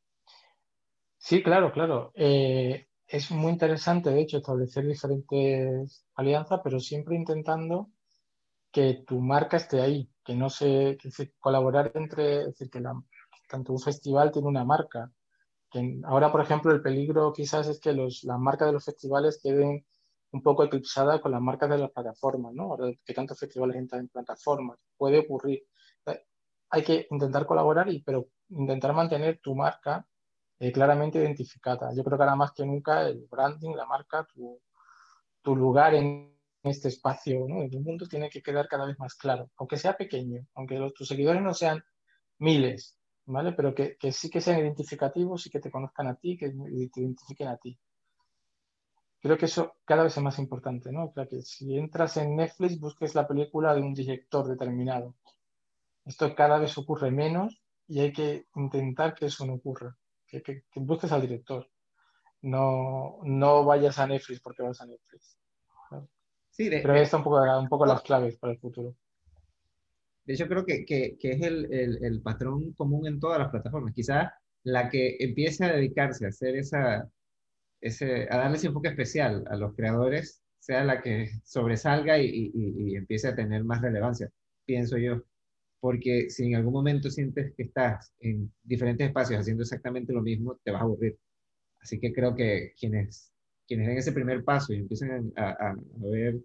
Sí, 1.18 1.42
claro, 1.42 1.72
claro. 1.72 2.12
Eh, 2.14 2.86
es 3.06 3.30
muy 3.30 3.52
interesante, 3.52 4.10
de 4.10 4.20
hecho, 4.20 4.38
establecer 4.38 4.86
diferentes 4.86 6.06
alianzas, 6.14 6.60
pero 6.62 6.78
siempre 6.80 7.16
intentando 7.16 7.90
que 8.70 9.04
tu 9.06 9.20
marca 9.20 9.56
esté 9.56 9.80
ahí, 9.80 10.10
que 10.26 10.34
no 10.34 10.50
se, 10.50 10.98
que 10.98 11.32
colaborar 11.38 11.92
entre, 11.94 12.40
es 12.40 12.46
decir, 12.46 12.68
que 12.68 12.82
tanto 13.48 13.72
un 13.72 13.80
festival 13.80 14.32
tiene 14.32 14.48
una 14.48 14.64
marca. 14.64 15.12
Que 15.70 16.00
ahora, 16.04 16.32
por 16.32 16.40
ejemplo, 16.40 16.72
el 16.72 16.82
peligro 16.82 17.32
quizás 17.32 17.68
es 17.68 17.80
que 17.80 17.92
los, 17.92 18.24
las 18.24 18.38
marcas 18.38 18.68
de 18.68 18.72
los 18.72 18.84
festivales 18.84 19.40
queden 19.42 19.86
un 20.32 20.42
poco 20.42 20.64
eclipsadas 20.64 21.20
con 21.20 21.32
las 21.32 21.40
marcas 21.40 21.70
de 21.70 21.78
las 21.78 21.90
plataformas, 21.92 22.52
¿no? 22.52 22.64
Ahora 22.64 22.92
que 23.04 23.14
tantos 23.14 23.38
festivales 23.38 23.76
entran 23.76 24.02
en 24.02 24.08
plataformas, 24.08 24.78
puede 24.96 25.20
ocurrir. 25.20 25.62
Hay 26.70 26.82
que 26.82 27.06
intentar 27.10 27.46
colaborar, 27.46 27.88
y, 27.88 28.02
pero 28.02 28.26
intentar 28.48 28.92
mantener 28.92 29.38
tu 29.40 29.54
marca 29.54 30.04
eh, 30.58 30.72
claramente 30.72 31.18
identificada. 31.20 31.94
Yo 31.94 32.02
creo 32.02 32.18
que 32.18 32.24
ahora 32.24 32.36
más 32.36 32.52
que 32.52 32.66
nunca 32.66 33.02
el 33.08 33.26
branding, 33.30 33.74
la 33.76 33.86
marca, 33.86 34.26
tu, 34.34 34.60
tu 35.42 35.54
lugar 35.54 35.94
en 35.94 36.35
este 36.68 36.88
espacio 36.88 37.46
¿no? 37.48 37.62
el 37.62 37.80
mundo 37.80 38.06
tiene 38.06 38.30
que 38.30 38.42
quedar 38.42 38.68
cada 38.68 38.86
vez 38.86 38.98
más 38.98 39.14
claro, 39.14 39.50
aunque 39.56 39.76
sea 39.76 39.96
pequeño, 39.96 40.46
aunque 40.54 40.78
tus 40.94 41.08
seguidores 41.08 41.42
no 41.42 41.54
sean 41.54 41.84
miles, 42.38 42.98
¿vale? 43.26 43.52
Pero 43.52 43.74
que, 43.74 43.96
sí 44.12 44.30
que 44.30 44.40
sean 44.40 44.60
identificativos 44.60 45.46
y 45.46 45.50
que 45.50 45.60
te 45.60 45.70
conozcan 45.70 46.08
a 46.08 46.14
ti, 46.16 46.36
que 46.36 46.50
te 46.50 47.00
identifiquen 47.00 47.48
a 47.48 47.56
ti. 47.56 47.78
Creo 49.20 49.36
que 49.38 49.46
eso 49.46 49.76
cada 49.84 50.04
vez 50.04 50.16
es 50.16 50.22
más 50.22 50.38
importante, 50.38 50.92
¿no? 50.92 51.10
Creo 51.12 51.28
que 51.28 51.42
si 51.42 51.76
entras 51.76 52.16
en 52.16 52.36
Netflix, 52.36 52.78
busques 52.78 53.14
la 53.14 53.26
película 53.26 53.74
de 53.74 53.80
un 53.80 53.94
director 53.94 54.46
determinado. 54.46 55.14
Esto 56.04 56.34
cada 56.34 56.58
vez 56.58 56.76
ocurre 56.78 57.10
menos 57.10 57.60
y 57.88 58.00
hay 58.00 58.12
que 58.12 58.46
intentar 58.54 59.14
que 59.14 59.26
eso 59.26 59.44
no 59.46 59.54
ocurra, 59.54 59.96
que 60.26 60.62
busques 60.76 61.10
al 61.10 61.22
director. 61.22 61.68
No, 62.42 63.18
no 63.24 63.64
vayas 63.64 63.98
a 63.98 64.06
Netflix 64.06 64.40
porque 64.40 64.62
vas 64.62 64.80
a 64.80 64.86
Netflix. 64.86 65.15
Sí, 66.56 66.70
de, 66.70 66.80
Pero 66.80 66.94
ahí 66.94 67.02
está 67.02 67.18
un 67.18 67.24
poco, 67.24 67.42
un 67.60 67.68
poco 67.68 67.84
las 67.84 68.00
claves 68.00 68.38
para 68.38 68.54
el 68.54 68.58
futuro. 68.58 68.96
De 70.24 70.32
hecho, 70.32 70.48
creo 70.48 70.64
que, 70.64 70.86
que, 70.86 71.18
que 71.20 71.32
es 71.32 71.42
el, 71.42 71.70
el, 71.70 72.02
el, 72.02 72.22
patrón 72.22 72.72
común 72.72 73.06
en 73.06 73.20
todas 73.20 73.38
las 73.38 73.50
plataformas. 73.50 73.92
Quizás 73.92 74.32
la 74.62 74.88
que 74.88 75.16
empiece 75.20 75.66
a 75.66 75.72
dedicarse 75.74 76.24
a 76.24 76.30
hacer 76.30 76.56
esa, 76.56 77.10
ese, 77.82 78.26
a 78.30 78.38
darle 78.38 78.56
ese 78.56 78.68
enfoque 78.68 78.88
especial 78.88 79.44
a 79.50 79.56
los 79.56 79.74
creadores 79.74 80.42
sea 80.58 80.82
la 80.82 81.02
que 81.02 81.28
sobresalga 81.44 82.18
y, 82.18 82.26
y, 82.26 82.92
y, 82.92 82.96
empiece 82.96 83.28
a 83.28 83.36
tener 83.36 83.62
más 83.62 83.82
relevancia, 83.82 84.30
pienso 84.64 84.96
yo. 84.96 85.22
Porque 85.78 86.30
si 86.30 86.46
en 86.46 86.56
algún 86.56 86.72
momento 86.72 87.10
sientes 87.10 87.52
que 87.54 87.64
estás 87.64 88.14
en 88.20 88.50
diferentes 88.64 89.06
espacios 89.06 89.40
haciendo 89.40 89.62
exactamente 89.62 90.14
lo 90.14 90.22
mismo, 90.22 90.58
te 90.64 90.70
vas 90.70 90.80
a 90.80 90.84
aburrir. 90.84 91.18
Así 91.82 92.00
que 92.00 92.14
creo 92.14 92.34
que 92.34 92.72
quienes 92.80 93.35
quienes 93.66 93.88
den 93.88 93.98
ese 93.98 94.12
primer 94.12 94.44
paso 94.44 94.72
y 94.72 94.78
empiecen 94.78 95.32
a, 95.36 95.50
a, 95.50 95.70
a 95.70 95.76
ver 96.00 96.36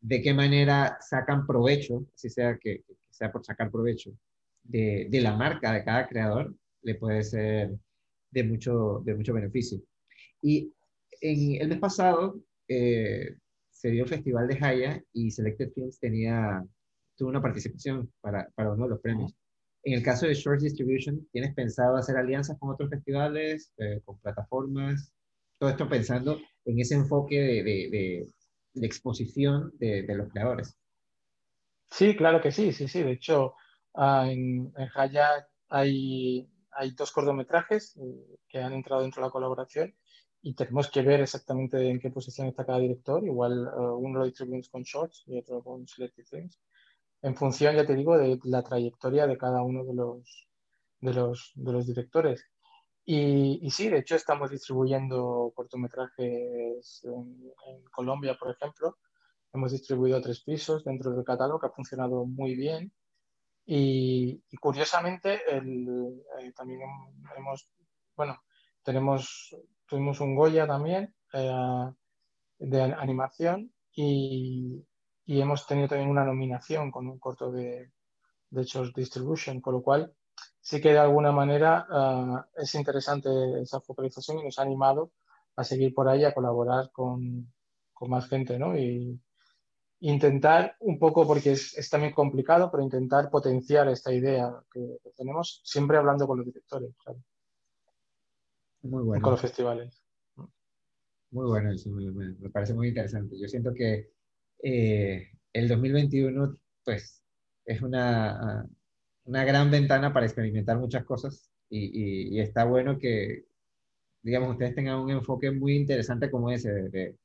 de 0.00 0.20
qué 0.20 0.34
manera 0.34 0.98
sacan 1.00 1.46
provecho, 1.46 2.06
así 2.14 2.28
sea 2.28 2.58
que, 2.58 2.82
que 2.82 2.94
sea 3.10 3.32
por 3.32 3.44
sacar 3.44 3.70
provecho, 3.70 4.12
de, 4.62 5.08
de, 5.10 5.20
la 5.22 5.34
marca 5.34 5.72
de 5.72 5.82
cada 5.82 6.06
creador, 6.06 6.54
le 6.82 6.94
puede 6.96 7.22
ser 7.22 7.70
de 8.30 8.44
mucho, 8.44 9.02
de 9.04 9.14
mucho 9.14 9.32
beneficio. 9.32 9.80
Y 10.42 10.72
en 11.22 11.62
el 11.62 11.68
mes 11.68 11.78
pasado 11.78 12.38
eh, 12.68 13.36
se 13.70 13.90
dio 13.90 14.04
el 14.04 14.10
Festival 14.10 14.46
de 14.46 14.56
Jaya 14.56 15.02
y 15.12 15.30
Selected 15.30 15.72
Films 15.72 15.98
tenía, 15.98 16.62
tuvo 17.16 17.30
una 17.30 17.40
participación 17.40 18.12
para, 18.20 18.48
para 18.54 18.72
uno 18.72 18.84
de 18.84 18.90
los 18.90 19.00
premios. 19.00 19.34
En 19.84 19.94
el 19.94 20.02
caso 20.02 20.26
de 20.26 20.34
Short 20.34 20.60
Distribution, 20.60 21.26
¿tienes 21.32 21.54
pensado 21.54 21.96
hacer 21.96 22.16
alianzas 22.16 22.58
con 22.58 22.70
otros 22.70 22.90
festivales, 22.90 23.72
eh, 23.78 24.00
con 24.04 24.18
plataformas? 24.18 25.12
Todo 25.58 25.70
esto 25.70 25.88
pensando 25.88 26.38
en 26.64 26.80
ese 26.80 26.94
enfoque 26.94 27.40
de, 27.40 28.28
exposición 28.74 29.72
de, 29.78 30.04
los 30.14 30.28
creadores. 30.30 30.76
Sí, 31.90 32.16
claro 32.16 32.40
que 32.40 32.50
sí, 32.50 32.72
sí, 32.72 32.88
sí. 32.88 33.02
De 33.02 33.12
hecho, 33.12 33.54
uh, 33.94 34.24
en, 34.24 34.72
en 34.76 34.88
Haya 34.94 35.46
hay, 35.68 36.48
dos 36.96 37.12
cortometrajes 37.12 37.96
eh, 37.96 38.38
que 38.48 38.58
han 38.58 38.72
entrado 38.72 39.02
dentro 39.02 39.22
de 39.22 39.28
la 39.28 39.32
colaboración 39.32 39.94
y 40.42 40.54
tenemos 40.54 40.90
que 40.90 41.02
ver 41.02 41.20
exactamente 41.20 41.88
en 41.88 42.00
qué 42.00 42.10
posición 42.10 42.48
está 42.48 42.66
cada 42.66 42.78
director. 42.78 43.24
Igual 43.24 43.68
uh, 43.68 43.94
uno 43.96 44.20
lo 44.20 44.24
distribuimos 44.24 44.68
con 44.68 44.82
Shorts 44.82 45.24
y 45.26 45.38
otro 45.38 45.62
con 45.62 45.86
Selected 45.86 46.24
Films. 46.24 46.60
En 47.22 47.34
función, 47.36 47.74
ya 47.74 47.86
te 47.86 47.94
digo, 47.94 48.18
de 48.18 48.38
la 48.44 48.62
trayectoria 48.62 49.26
de 49.26 49.38
cada 49.38 49.62
uno 49.62 49.84
de 49.84 49.94
los 49.94 51.86
directores. 51.86 52.44
Y, 53.06 53.60
y, 53.62 53.70
sí, 53.70 53.88
de 53.88 53.98
hecho 53.98 54.16
estamos 54.16 54.50
distribuyendo 54.50 55.52
cortometrajes 55.54 57.04
en, 57.04 57.52
en, 57.66 57.84
Colombia, 57.90 58.36
por 58.38 58.50
ejemplo. 58.50 58.96
Hemos 59.52 59.72
distribuido 59.72 60.20
tres 60.22 60.42
pisos 60.42 60.84
dentro 60.84 61.10
del 61.12 61.24
catálogo 61.24 61.60
que 61.60 61.66
ha 61.66 61.70
funcionado 61.70 62.24
muy 62.24 62.54
bien. 62.54 62.92
Y, 63.66 64.42
y 64.50 64.56
curiosamente, 64.56 65.40
el, 65.48 66.22
eh, 66.40 66.52
también 66.52 66.80
hemos, 67.36 67.68
bueno, 68.16 68.42
tenemos, 68.82 69.54
tuvimos 69.86 70.20
un 70.20 70.34
Goya 70.34 70.66
también 70.66 71.14
eh, 71.32 71.90
de 72.58 72.82
animación 72.82 73.72
y, 73.92 74.84
y, 75.26 75.40
hemos 75.40 75.66
tenido 75.66 75.88
también 75.88 76.10
una 76.10 76.24
nominación 76.24 76.90
con 76.90 77.06
un 77.06 77.18
corto 77.18 77.50
de, 77.52 77.92
de 78.50 78.64
Short 78.64 78.94
Distribution, 78.94 79.60
con 79.60 79.74
lo 79.74 79.82
cual 79.82 80.14
sí 80.64 80.80
que 80.80 80.92
de 80.92 80.98
alguna 80.98 81.30
manera 81.30 81.86
uh, 81.90 82.60
es 82.60 82.74
interesante 82.74 83.28
esa 83.60 83.80
focalización 83.80 84.38
y 84.38 84.44
nos 84.44 84.58
ha 84.58 84.62
animado 84.62 85.12
a 85.56 85.62
seguir 85.62 85.92
por 85.92 86.08
ahí, 86.08 86.24
a 86.24 86.32
colaborar 86.32 86.90
con, 86.90 87.52
con 87.92 88.10
más 88.10 88.26
gente, 88.28 88.58
¿no? 88.58 88.76
Y 88.76 89.20
intentar 90.00 90.74
un 90.80 90.98
poco, 90.98 91.26
porque 91.26 91.52
es, 91.52 91.76
es, 91.76 91.90
también 91.90 92.14
complicado, 92.14 92.70
pero 92.70 92.82
intentar 92.82 93.28
potenciar 93.30 93.88
esta 93.88 94.10
idea 94.10 94.54
que, 94.72 94.98
que 95.02 95.10
tenemos, 95.10 95.60
siempre 95.64 95.98
hablando 95.98 96.26
con 96.26 96.38
los 96.38 96.46
directores, 96.46 96.96
claro. 96.96 97.20
Muy 98.80 99.02
bueno. 99.02 99.22
con 99.22 99.32
los 99.32 99.40
festivales. 99.42 100.02
Muy 101.30 101.46
bueno, 101.46 101.72
eso 101.72 101.90
me, 101.90 102.10
me 102.10 102.48
parece 102.48 102.72
muy 102.72 102.88
interesante. 102.88 103.38
Yo 103.38 103.48
siento 103.48 103.74
que 103.74 104.12
eh, 104.62 105.30
el 105.52 105.68
2021, 105.68 106.56
pues, 106.84 107.22
es 107.66 107.82
una 107.82 108.66
una 109.24 109.44
gran 109.44 109.70
ventana 109.70 110.12
para 110.12 110.26
experimentar 110.26 110.78
muchas 110.78 111.04
cosas 111.04 111.50
y, 111.68 111.86
y, 111.86 112.36
y, 112.36 112.40
está 112.40 112.64
bueno 112.64 112.98
que, 112.98 113.44
digamos, 114.22 114.50
ustedes 114.50 114.74
tengan 114.74 114.98
un 115.00 115.10
enfoque 115.10 115.50
muy 115.50 115.76
interesante 115.76 116.30
como 116.30 116.50
ese, 116.50 116.72
de, 116.72 116.88
de, 116.90 117.16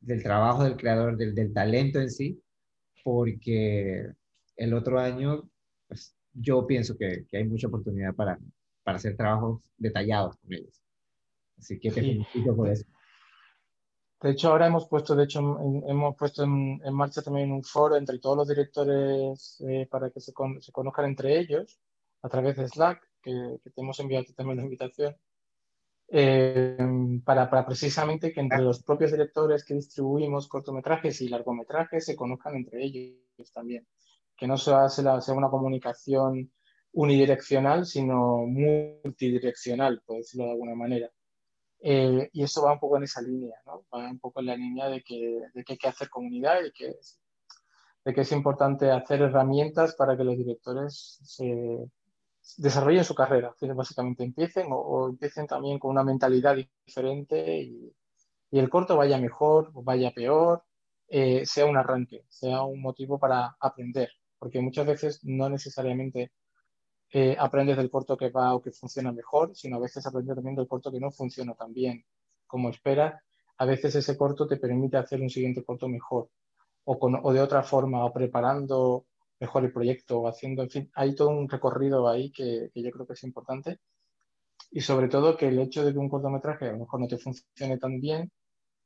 del 0.00 0.22
trabajo 0.22 0.64
del 0.64 0.76
creador, 0.76 1.16
del, 1.16 1.34
del, 1.34 1.52
talento 1.52 2.00
en 2.00 2.10
sí, 2.10 2.42
porque 3.04 4.06
el 4.56 4.74
otro 4.74 4.98
año, 4.98 5.48
pues, 5.88 6.16
yo 6.32 6.66
pienso 6.66 6.96
que, 6.98 7.26
que 7.28 7.38
hay 7.38 7.44
mucha 7.44 7.68
oportunidad 7.68 8.14
para, 8.14 8.38
para 8.82 8.96
hacer 8.96 9.16
trabajos 9.16 9.62
detallados 9.76 10.36
con 10.36 10.52
ellos. 10.52 10.82
Así 11.58 11.78
que 11.78 11.90
te 11.90 12.00
felicito 12.00 12.56
por 12.56 12.68
eso. 12.68 12.84
De 14.22 14.30
hecho, 14.30 14.50
ahora 14.50 14.66
hemos 14.66 14.86
puesto, 14.86 15.14
de 15.16 15.24
hecho, 15.24 15.40
en, 15.40 15.82
hemos 15.88 16.14
puesto 16.16 16.44
en, 16.44 16.80
marcha 16.92 17.22
también 17.22 17.50
un 17.52 17.64
foro 17.64 17.96
entre 17.96 18.18
todos 18.18 18.36
los 18.36 18.48
directores 18.48 19.62
eh, 19.66 19.86
para 19.90 20.10
que 20.10 20.20
se, 20.20 20.34
con, 20.34 20.60
se, 20.60 20.72
conozcan 20.72 21.06
entre 21.06 21.38
ellos 21.38 21.80
a 22.22 22.28
través 22.28 22.56
de 22.56 22.68
Slack, 22.68 23.00
que, 23.22 23.32
te 23.62 23.80
hemos 23.80 23.98
enviado 23.98 24.26
también 24.36 24.58
la 24.58 24.64
invitación, 24.64 25.16
eh, 26.08 26.76
para, 27.24 27.48
para, 27.48 27.64
precisamente 27.64 28.32
que 28.32 28.40
entre 28.40 28.60
los 28.60 28.82
propios 28.82 29.12
directores 29.12 29.64
que 29.64 29.74
distribuimos 29.74 30.48
cortometrajes 30.48 31.20
y 31.22 31.28
largometrajes 31.28 32.04
se 32.04 32.16
conozcan 32.16 32.56
entre 32.56 32.84
ellos 32.84 33.52
también. 33.54 33.86
Que 34.36 34.46
no 34.46 34.58
sea, 34.58 34.88
sea 34.90 35.34
una 35.34 35.48
comunicación 35.48 36.50
unidireccional, 36.92 37.86
sino 37.86 38.44
multidireccional, 38.46 40.02
por 40.04 40.18
decirlo 40.18 40.46
de 40.46 40.52
alguna 40.52 40.74
manera. 40.74 41.10
Eh, 41.82 42.28
y 42.32 42.42
eso 42.42 42.62
va 42.62 42.74
un 42.74 42.78
poco 42.78 42.98
en 42.98 43.04
esa 43.04 43.22
línea, 43.22 43.56
¿no? 43.64 43.84
va 43.92 44.10
un 44.10 44.18
poco 44.18 44.40
en 44.40 44.46
la 44.46 44.56
línea 44.56 44.88
de 44.88 45.02
que, 45.02 45.40
de 45.54 45.64
que 45.64 45.72
hay 45.72 45.78
que 45.78 45.88
hacer 45.88 46.10
comunidad 46.10 46.62
y 46.62 46.72
que, 46.72 46.94
de 48.04 48.14
que 48.14 48.20
es 48.20 48.32
importante 48.32 48.90
hacer 48.90 49.22
herramientas 49.22 49.94
para 49.94 50.16
que 50.16 50.24
los 50.24 50.36
directores 50.36 51.18
se 51.22 51.90
desarrollen 52.58 53.04
su 53.04 53.14
carrera, 53.14 53.54
básicamente 53.74 54.24
empiecen 54.24 54.70
o, 54.72 54.76
o, 54.76 55.08
empiecen 55.08 55.46
también 55.46 55.78
con 55.78 55.90
una 55.92 56.04
mentalidad 56.04 56.56
diferente 56.84 57.62
y, 57.62 57.92
y 58.50 58.58
el 58.58 58.68
corto 58.68 58.96
vaya 58.96 59.18
mejor 59.18 59.70
o 59.74 59.82
vaya 59.82 60.10
peor, 60.10 60.64
eh, 61.08 61.44
sea 61.46 61.66
un 61.66 61.76
arranque, 61.76 62.24
sea 62.28 62.62
un 62.62 62.80
motivo 62.80 63.18
para 63.18 63.56
aprender, 63.60 64.10
porque 64.38 64.60
muchas 64.60 64.86
veces 64.86 65.20
no 65.24 65.48
necesariamente 65.48 66.32
eh, 67.12 67.36
aprendes 67.38 67.76
del 67.76 67.90
corto 67.90 68.16
que 68.16 68.30
va 68.30 68.54
o 68.54 68.62
que 68.62 68.70
funciona 68.72 69.12
mejor, 69.12 69.54
sino 69.56 69.76
a 69.76 69.80
veces 69.80 70.06
aprendes 70.06 70.36
también 70.36 70.56
del 70.56 70.68
corto 70.68 70.92
que 70.92 71.00
no 71.00 71.10
funciona 71.10 71.54
tan 71.54 71.72
bien 71.72 72.04
como 72.46 72.70
esperas. 72.70 73.20
A 73.58 73.64
veces 73.66 73.94
ese 73.96 74.16
corto 74.16 74.46
te 74.46 74.56
permite 74.56 74.96
hacer 74.96 75.20
un 75.20 75.30
siguiente 75.30 75.64
corto 75.64 75.88
mejor. 75.88 76.28
o, 76.84 76.98
con, 76.98 77.16
o 77.22 77.32
de 77.32 77.40
otra 77.40 77.62
forma, 77.62 78.04
o 78.04 78.12
preparando 78.12 79.06
mejor 79.40 79.64
el 79.64 79.72
proyecto, 79.72 80.20
o 80.20 80.28
haciendo, 80.28 80.62
en 80.62 80.70
fin, 80.70 80.90
hay 80.94 81.14
todo 81.14 81.30
un 81.30 81.48
recorrido 81.48 82.08
ahí 82.08 82.30
que, 82.30 82.70
yo 82.74 82.90
creo 82.90 83.06
que 83.06 83.14
es 83.14 83.24
importante. 83.24 83.80
Y 84.70 84.80
sobre 84.82 85.08
todo 85.08 85.36
que 85.36 85.48
el 85.48 85.58
hecho 85.58 85.84
de 85.84 85.92
que 85.92 85.98
un 85.98 86.08
cortometraje 86.08 86.68
a 86.68 86.72
lo 86.72 86.78
mejor 86.80 87.00
no 87.00 87.08
te 87.08 87.18
funcione 87.18 87.78
tan 87.78 88.00
bien, 88.00 88.30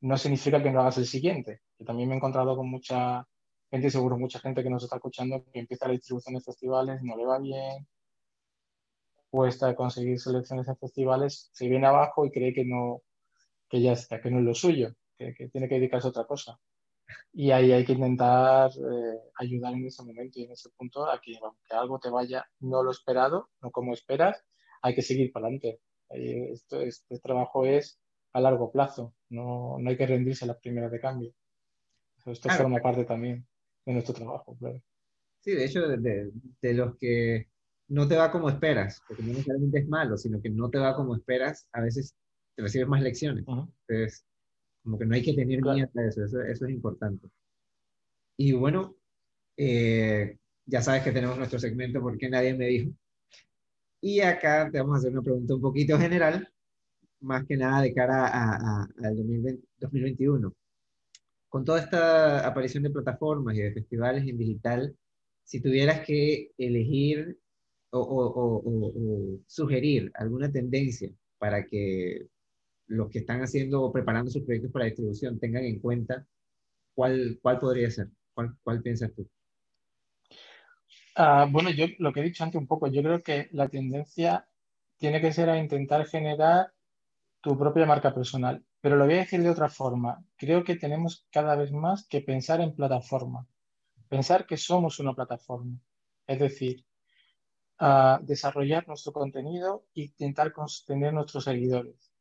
no 0.01 0.17
significa 0.19 0.63
que 0.63 0.71
no 0.71 0.81
hagas 0.81 0.99
el 0.99 1.07
siguiente. 1.07 1.63
Que 1.79 1.85
también 1.85 2.09
me 2.09 2.15
he 2.15 2.19
encontrado 2.19 2.57
con 2.57 2.71
mucha 2.71 3.27
gente, 3.71 3.91
seguro 3.91 4.19
mucha 4.19 4.39
gente 4.41 4.63
que 4.63 4.71
nos 4.71 4.85
está 4.85 4.97
escuchando, 4.97 5.45
que 5.53 5.61
empieza 5.61 5.87
la 5.87 5.93
distribución 5.95 6.35
de 6.37 6.41
festivales, 6.41 7.03
no 7.03 7.17
le 7.17 7.27
va 7.27 7.39
bien, 7.39 7.87
cuesta 9.35 9.75
conseguir 9.75 10.21
selecciones 10.21 10.69
en 10.69 10.77
festivales, 10.77 11.51
se 11.53 11.69
viene 11.69 11.89
abajo 11.89 12.25
y 12.25 12.31
cree 12.31 12.55
que 12.55 12.65
no, 12.65 13.03
que 13.69 13.83
ya 13.83 13.91
está, 13.91 14.21
que 14.21 14.31
no 14.31 14.39
es 14.39 14.45
lo 14.45 14.55
suyo, 14.55 14.95
que, 15.19 15.35
tiene 15.51 15.69
que 15.69 15.75
dedicarse 15.75 16.07
a 16.07 16.11
otra 16.11 16.25
cosa. 16.25 16.61
Y 17.33 17.51
ahí 17.51 17.73
hay 17.73 17.85
que 17.85 17.95
intentar 17.95 18.71
eh, 18.71 19.19
ayudar 19.41 19.75
en 19.75 19.87
ese 19.87 20.05
momento 20.05 20.39
y 20.39 20.45
en 20.45 20.53
ese 20.53 20.71
punto 20.77 21.11
a 21.11 21.21
que, 21.21 21.37
aunque 21.43 21.75
algo 21.75 21.99
te 21.99 22.11
vaya 22.11 22.45
no 22.61 22.85
lo 22.85 22.93
esperado, 22.93 23.51
no 23.61 23.73
como 23.73 23.93
esperas, 23.93 24.41
hay 24.83 24.95
que 24.95 25.03
seguir 25.03 25.33
para 25.33 25.47
adelante. 25.47 25.81
Esto, 26.11 26.81
este 26.81 27.19
trabajo 27.19 27.67
es 27.67 27.99
a 28.35 28.41
largo 28.41 28.71
plazo, 28.71 29.15
no, 29.31 29.79
no 29.81 29.91
hay 29.91 29.97
que 29.97 30.07
rendirse 30.07 30.45
a 30.45 30.49
las 30.49 30.59
primeras 30.59 30.93
de 30.93 31.01
cambio. 31.01 31.35
Esto 32.25 32.51
forma 32.51 32.79
parte 32.79 33.05
también 33.05 33.45
de 33.85 33.95
nuestro 33.95 34.15
trabajo, 34.15 34.57
claro. 34.61 34.81
Sí, 35.41 35.51
de 35.57 35.65
hecho, 35.65 35.81
de, 35.89 36.31
de 36.63 36.75
los 36.75 36.97
que 36.99 37.49
no 37.89 38.09
te 38.09 38.17
va 38.17 38.31
como 38.31 38.49
esperas, 38.49 39.03
porque 39.07 39.23
no 39.23 39.31
necesariamente 39.31 39.81
es 39.81 39.89
malo, 39.89 40.17
sino 40.17 40.41
que 40.41 40.51
no 40.51 40.71
te 40.71 40.79
va 40.79 40.97
como 40.97 41.15
esperas, 41.15 41.69
a 41.73 41.81
veces 41.81 42.15
te 42.55 42.63
recibes 42.63 42.89
más 42.89 43.03
lecciones. 43.03 43.45
Entonces, 43.47 44.25
como 44.83 44.99
que 44.99 45.07
no 45.07 45.15
hay 45.15 45.23
que 45.23 45.35
tener 45.35 45.61
miedo 45.63 45.91
a 45.97 46.07
eso, 46.07 46.25
eso, 46.25 46.43
es 46.43 46.71
importante. 46.71 47.29
Y 48.37 48.53
bueno, 48.53 48.97
eh, 49.57 50.39
ya 50.67 50.83
sabes 50.83 51.03
que 51.03 51.13
tenemos 51.13 51.39
nuestro 51.39 51.59
segmento 51.59 52.01
porque 52.01 52.29
nadie 52.29 52.55
me 52.55 52.67
dijo. 52.67 52.91
Y 54.01 54.21
acá 54.21 54.71
te 54.71 54.79
vamos 54.79 54.97
a 54.97 54.99
hacer 54.99 55.13
una 55.13 55.23
pregunta 55.23 55.55
un 55.55 55.63
poquito 55.63 55.99
general, 55.99 56.49
más 57.21 57.45
que 57.47 57.57
nada 57.57 57.83
de 57.83 57.95
cara 57.95 58.27
al 59.03 59.17
2021. 59.79 60.53
Con 61.49 61.65
toda 61.65 61.81
esta 61.81 62.47
aparición 62.47 62.83
de 62.83 62.91
plataformas 62.91 63.57
y 63.57 63.63
de 63.63 63.73
festivales 63.73 64.27
en 64.27 64.37
digital, 64.37 64.97
si 65.45 65.61
tuvieras 65.61 66.01
que 66.05 66.51
elegir 66.59 67.39
o, 68.01 69.41
sugerir 69.47 70.11
alguna 70.15 70.51
tendencia 70.51 71.11
para 71.39 71.67
que 71.67 72.27
los 72.87 73.11
que 73.11 73.21
están 73.21 73.43
haciendo 73.43 73.83
o 73.83 73.93
preparando 73.93 74.31
sus 74.31 74.43
proyectos 74.43 74.73
para 74.73 74.87
distribución 74.87 75.39
tengan 75.39 75.65
en 75.65 75.81
cuenta, 75.81 76.27
¿cuál, 76.95 77.39
cuál 77.43 77.59
podría 77.59 77.91
ser? 77.91 78.09
¿Cuál, 78.35 78.57
cuál 78.63 78.83
piensas 78.83 79.13
tú? 79.15 79.29
Ah, 81.17 81.47
bueno, 81.51 81.71
yo 81.71 81.87
lo 81.99 82.13
que 82.13 82.21
he 82.21 82.25
dicho 82.25 82.45
antes 82.45 82.61
un 82.61 82.67
poco, 82.67 82.89
yo 82.89 83.03
creo 83.03 83.23
que 83.23 83.49
la 83.53 83.69
tendencia 83.69 84.49
tiene 84.99 85.21
que 85.21 85.33
ser 85.33 85.49
a 85.49 85.59
intentar 85.59 86.07
generar 86.07 86.73
tu 87.41 87.59
propia 87.59 87.87
marca 87.87 88.15
personal. 88.15 88.65
Pero 88.81 88.97
lo 88.97 89.05
voy 89.05 89.15
a 89.15 89.19
decir 89.19 89.43
de 89.43 89.51
otra 89.51 89.69
forma. 89.69 90.25
Creo 90.37 90.65
que 90.65 90.77
tenemos 90.77 91.27
cada 91.31 91.57
vez 91.57 91.73
más 91.73 92.07
que 92.09 92.21
pensar 92.21 92.61
en 92.61 92.75
plataforma. 92.75 93.47
Pensar 94.09 94.47
que 94.47 94.57
somos 94.57 94.99
una 94.99 95.15
plataforma. 95.15 95.79
Es 96.27 96.39
decir, 96.39 96.85
a 97.79 98.21
desarrollar 98.23 98.87
nuestro 98.89 99.13
contenido 99.13 99.87
e 99.95 100.03
intentar 100.03 100.53
tener 100.87 101.13
nuestros 101.13 101.45
seguidores. 101.45 102.13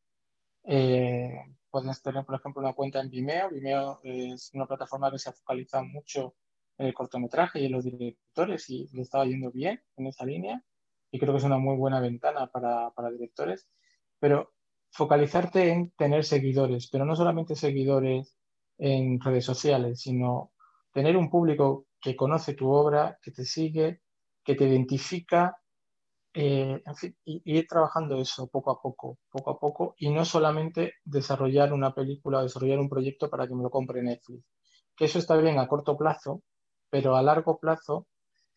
Eh, 0.64 1.38
puedes 1.70 2.02
tener, 2.02 2.26
por 2.26 2.36
ejemplo, 2.36 2.62
una 2.62 2.74
cuenta 2.74 3.00
en 3.02 3.10
Vimeo. 3.10 3.50
Vimeo 3.50 4.00
es 4.04 4.52
una 4.54 4.66
plataforma 4.66 5.12
que 5.12 5.20
se 5.20 5.30
ha 5.30 5.34
focalizado 5.34 5.86
mucho 5.86 6.36
en 6.78 6.88
el 6.88 6.94
cortometraje 6.94 7.60
y 7.60 7.66
en 7.66 7.72
los 7.72 7.84
directores 7.84 8.70
y 8.70 8.88
le 8.94 9.02
estaba 9.02 9.26
yendo 9.26 9.52
bien 9.52 9.82
en 9.98 10.08
esa 10.08 10.26
línea 10.26 10.64
y 11.12 11.20
creo 11.20 11.34
que 11.34 11.38
es 11.38 11.44
una 11.44 11.58
muy 11.58 11.76
buena 11.76 12.00
ventana 12.00 12.48
para, 12.48 12.92
para 12.92 13.12
directores. 13.12 13.70
Pero 14.20 14.54
focalizarte 14.92 15.72
en 15.72 15.92
tener 15.92 16.24
seguidores, 16.24 16.88
pero 16.90 17.06
no 17.06 17.16
solamente 17.16 17.56
seguidores 17.56 18.38
en 18.78 19.20
redes 19.20 19.46
sociales, 19.46 20.02
sino 20.02 20.52
tener 20.92 21.18
un 21.18 21.30
público 21.30 21.88
que 22.00 22.16
conoce 22.16 22.54
tu 22.54 22.70
obra, 22.70 23.18
que 23.22 23.32
te 23.32 23.46
sigue, 23.46 24.03
que 24.44 24.56
te 24.56 24.66
identifica, 24.66 25.58
eh, 26.34 26.82
en 26.86 26.96
fin, 26.96 27.16
y, 27.26 27.42
ir 27.46 27.68
trabajando 27.68 28.20
eso 28.20 28.48
poco 28.48 28.72
a 28.72 28.82
poco, 28.82 29.20
poco 29.30 29.52
a 29.52 29.60
poco, 29.60 29.96
y 29.98 30.10
no 30.10 30.26
solamente 30.26 30.94
desarrollar 31.06 31.74
una 31.74 31.94
película 31.94 32.40
o 32.40 32.44
desarrollar 32.44 32.80
un 32.80 32.90
proyecto 32.90 33.30
para 33.30 33.48
que 33.48 33.56
me 33.56 33.64
lo 33.64 33.70
compre 33.70 34.04
Netflix. 34.04 34.44
Que 34.96 35.06
eso 35.06 35.20
está 35.20 35.38
bien 35.38 35.60
a 35.60 35.68
corto 35.68 35.98
plazo, 35.98 36.44
pero 36.90 37.16
a 37.16 37.24
largo 37.24 37.60
plazo, 37.60 38.08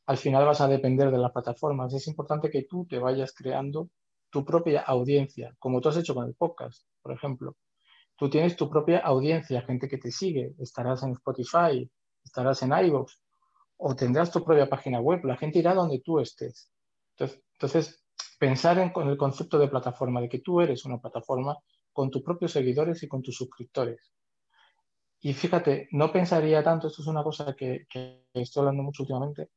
al 0.06 0.18
final 0.18 0.46
vas 0.46 0.60
a 0.60 0.68
depender 0.68 1.10
de 1.10 1.18
las 1.18 1.32
plataformas. 1.32 1.92
Es 1.94 2.06
importante 2.08 2.50
que 2.50 2.64
tú 2.64 2.86
te 2.86 2.98
vayas 2.98 3.34
creando 3.34 3.90
tu 4.30 4.44
propia 4.44 4.82
audiencia, 4.82 5.54
como 5.58 5.80
tú 5.80 5.88
has 5.88 5.96
hecho 5.96 6.14
con 6.14 6.26
el 6.26 6.34
podcast, 6.34 6.86
por 7.02 7.12
ejemplo. 7.12 7.56
Tú 8.16 8.30
tienes 8.30 8.56
tu 8.56 8.68
propia 8.70 8.98
audiencia, 8.98 9.62
gente 9.62 9.88
que 9.88 9.98
te 9.98 10.10
sigue, 10.10 10.54
estarás 10.58 11.02
en 11.02 11.12
Spotify, 11.12 11.90
estarás 12.24 12.62
en 12.62 12.72
iVoox, 12.72 13.12
o 13.78 13.94
tendrás 13.94 14.30
tu 14.30 14.42
propia 14.44 14.68
página 14.68 15.00
web, 15.00 15.24
la 15.24 15.36
gente 15.36 15.58
irá 15.58 15.74
donde 15.74 16.00
tú 16.00 16.18
estés. 16.18 16.70
Entonces, 17.18 18.02
pensar 18.38 18.78
en 18.78 18.92
el 19.08 19.16
concepto 19.16 19.58
de 19.58 19.68
plataforma, 19.68 20.20
de 20.20 20.28
que 20.28 20.40
tú 20.40 20.60
eres 20.60 20.84
una 20.84 20.98
plataforma 20.98 21.56
con 21.92 22.10
tus 22.10 22.22
propios 22.22 22.52
seguidores 22.52 23.02
y 23.02 23.08
con 23.08 23.22
tus 23.22 23.36
suscriptores. 23.36 24.12
Y 25.20 25.32
fíjate, 25.32 25.88
no 25.92 26.12
pensaría 26.12 26.62
tanto, 26.62 26.88
esto 26.88 27.02
es 27.02 27.08
una 27.08 27.22
cosa 27.22 27.54
que, 27.56 27.86
estoy 28.34 28.60
hablando 28.60 28.82
mucho 28.82 29.02
últimamente, 29.02 29.50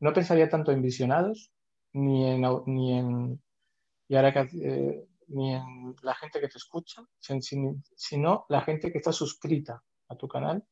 no 0.00 0.12
pensaría 0.12 0.48
tanto 0.48 0.70
en 0.70 0.82
visionados, 0.82 1.50
ni 1.92 2.28
en, 2.28 2.42
ni 2.66 2.98
en, 2.98 3.42
y 4.08 4.16
ahora 4.16 4.48
eh, 4.62 5.06
ni 5.28 5.54
en 5.54 5.96
la 6.02 6.14
gente 6.14 6.40
que 6.40 6.48
te 6.48 6.58
escucha, 6.58 7.02
sino 7.18 8.46
la 8.48 8.60
gente 8.62 8.92
que 8.92 8.98
está 8.98 9.12
suscrita 9.12 9.82
a 10.08 10.16
tu 10.16 10.28
canal 10.28 10.64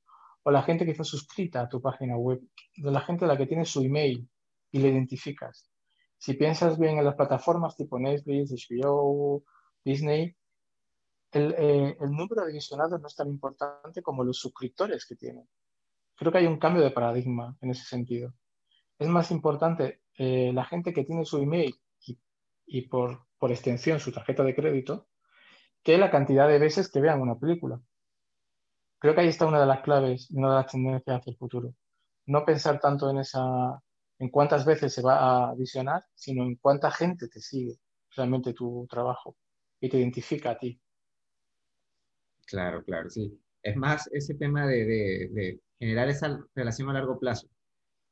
o 0.44 0.50
la 0.50 0.62
gente 0.62 0.85
que 0.85 0.92
está 0.92 1.05
suscrita 1.05 1.62
a 1.62 1.68
tu 1.68 1.81
página 1.81 2.16
web, 2.16 2.40
de 2.76 2.90
la 2.90 3.00
gente 3.00 3.24
a 3.24 3.28
la 3.28 3.37
que 3.37 3.46
tienes 3.46 3.68
su 3.68 3.83
email 3.83 4.28
y 4.70 4.78
le 4.78 4.88
identificas. 4.88 5.70
Si 6.18 6.35
piensas 6.35 6.78
bien 6.78 6.98
en 6.98 7.05
las 7.05 7.14
plataformas 7.14 7.76
tipo 7.76 7.98
Netflix, 7.98 8.52
HBO, 8.52 9.44
Disney, 9.85 10.37
el, 11.33 11.55
eh, 11.57 11.96
el, 12.00 12.11
número 12.11 12.44
de 12.44 12.52
visionados 12.52 13.00
no 13.00 13.07
es 13.07 13.16
tan 13.16 13.28
importante 13.28 14.02
como 14.02 14.22
los 14.22 14.38
suscriptores 14.38 15.07
que 15.07 15.16
tienen. 15.16 15.48
Creo 16.14 16.31
que 16.31 16.38
hay 16.38 16.46
un 16.46 16.59
cambio 16.59 16.83
de 16.83 16.90
paradigma 16.90 17.57
en 17.61 17.70
ese 17.70 17.85
sentido. 17.85 18.35
Es 18.98 19.09
más 19.09 19.31
importante 19.31 20.02
eh, 20.18 20.52
la 20.52 20.64
gente 20.64 20.92
que 20.92 21.05
tiene 21.05 21.24
su 21.24 21.38
email 21.38 21.74
y, 22.64 22.83
por, 22.83 23.26
por 23.38 23.50
extensión 23.50 23.98
su 23.98 24.12
tarjeta 24.12 24.44
de 24.44 24.55
crédito 24.55 25.09
que 25.83 25.98
la 25.98 26.11
cantidad 26.11 26.48
de 26.48 26.59
veces 26.59 26.90
que 26.90 27.00
vean 27.00 27.20
una 27.20 27.38
película. 27.38 27.81
Creo 29.03 29.17
que 29.17 29.23
ahí 29.23 29.29
está 29.29 29.47
una 29.47 29.59
de 29.59 29.67
las 29.67 29.81
claves, 29.81 30.31
una 30.31 30.51
de 30.51 30.55
las 30.55 30.71
tendencias 30.71 31.19
hacia 31.19 31.33
el 31.33 31.37
futuro. 31.37 31.75
No 32.27 32.45
pensar 32.45 32.79
tanto 32.79 33.11
en 33.11 33.19
esa, 33.19 33.83
en 34.21 34.29
cuántas 34.29 34.65
veces 34.65 34.95
se 34.95 35.03
va 35.03 35.51
a 35.51 35.55
visionar, 35.57 36.05
sino 36.15 36.45
en 36.45 36.55
cuánta 36.55 36.88
gente 36.88 37.27
te 37.27 37.41
sigue 37.41 37.81
realmente 38.15 38.53
tu 38.53 38.87
trabajo 38.88 39.37
y 39.81 39.88
te 39.88 39.99
identifica 39.99 40.53
a 40.53 40.59
ti. 40.59 40.81
Claro, 42.47 42.85
claro, 42.85 43.11
sí. 43.11 43.37
Es 43.65 43.75
más 43.75 44.09
ese 44.12 44.35
tema 44.35 44.69
de, 44.69 44.85
de, 44.85 45.61
generar 45.81 46.09
esa 46.09 46.38
relación 46.55 46.88
a 46.88 46.93
largo 46.93 47.19
plazo. 47.19 47.49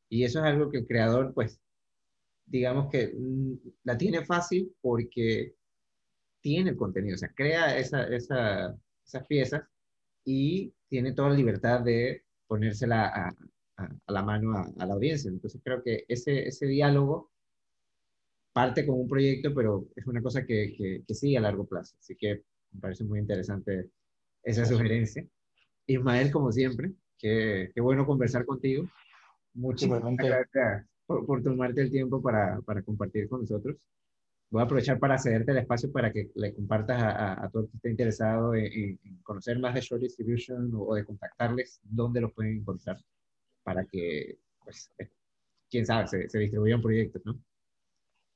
Y 0.09 0.25
eso 0.25 0.41
es 0.41 0.45
algo 0.45 0.73
que 0.73 0.79
el 0.79 0.89
creador, 0.89 1.33
pues, 1.35 1.61
digamos 2.47 2.91
que 2.91 3.15
mm, 3.17 3.55
la 3.85 3.97
tiene 3.97 4.25
fácil 4.25 4.75
porque 4.81 5.55
tiene 6.41 6.71
el 6.71 6.77
contenido, 6.77 7.15
o 7.15 7.19
sea, 7.19 7.33
crea 7.33 7.79
esa, 7.79 8.03
esa, 8.09 8.77
esas 9.05 9.27
piezas 9.29 9.63
y 10.25 10.75
tiene 10.91 11.13
toda 11.13 11.31
la 11.31 11.37
libertad 11.37 11.81
de 11.81 12.25
ponérsela 12.47 13.07
a, 13.07 13.37
a, 13.77 14.13
la 14.13 14.23
mano 14.23 14.59
a, 14.59 14.87
la 14.87 14.95
audiencia. 14.95 15.31
Entonces 15.31 15.61
creo 15.65 15.83
que 15.83 16.05
ese, 16.09 16.47
ese 16.47 16.67
diálogo 16.67 17.31
parte 18.53 18.85
con 18.85 18.99
un 18.99 19.09
proyecto, 19.09 19.55
pero 19.55 19.87
es 19.95 20.07
una 20.07 20.21
cosa 20.21 20.45
que, 20.45 21.03
que, 21.07 21.15
sigue 21.15 21.39
a 21.39 21.41
largo 21.41 21.65
plazo. 21.67 21.95
Así 22.01 22.17
que 22.17 22.43
me 22.73 22.81
parece 22.81 23.05
muy 23.05 23.21
interesante 23.21 23.89
esa 24.43 24.67
sugerencia. 24.67 25.25
Ismael, 25.87 26.33
como 26.33 26.51
siempre, 26.51 26.93
qué, 27.17 27.71
qué 27.73 27.81
bueno 27.81 28.05
conversar 28.05 28.45
contigo. 28.45 28.89
Muchísimas 29.55 30.03
gracias 30.17 30.87
por, 31.07 31.25
por, 31.25 31.43
tomarte 31.43 31.83
el 31.83 31.91
tiempo 31.91 32.21
para, 32.21 32.61
para 32.63 32.83
compartir 32.83 33.29
con 33.29 33.43
nosotros 33.43 33.77
voy 34.51 34.61
a 34.61 34.65
aprovechar 34.65 34.99
para 34.99 35.19
cederte 35.19 35.53
el 35.53 35.59
espacio 35.59 35.93
para 35.93 36.13
que 36.13 36.31
le 36.35 36.55
compartas 36.55 37.03
a, 37.03 37.45
a, 37.45 37.49
todo 37.51 37.63
el 37.63 37.71
que 37.71 37.77
esté 37.77 37.91
interesado 37.91 38.55
en, 38.55 38.99
conocer 39.23 39.59
más 39.59 39.75
de 39.75 39.81
Short 39.81 40.03
Distribution 40.03 40.71
o, 40.75 40.95
de 40.95 41.05
contactarles, 41.05 41.81
dónde 41.85 42.21
los 42.21 42.33
pueden 42.33 42.59
encontrar 42.59 42.99
para 43.63 43.85
que, 43.85 44.39
pues, 44.65 44.91
eh, 44.99 45.11
quién 45.71 45.87
sabe, 45.87 46.09
se, 46.09 46.29
se 46.29 46.39
distribuyan 46.39 46.83
proyectos, 46.83 47.23
¿no? 47.25 47.39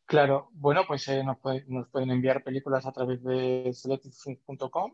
Claro, 0.06 0.50
bueno, 0.52 0.82
pues 0.86 1.08
eh, 1.08 1.24
nos, 1.24 1.38
nos, 1.66 1.88
pueden 1.88 2.10
enviar 2.10 2.44
películas 2.44 2.86
a 2.86 2.92
través 2.92 3.22
de 3.24 3.70
selectedfilms.com 3.72 4.92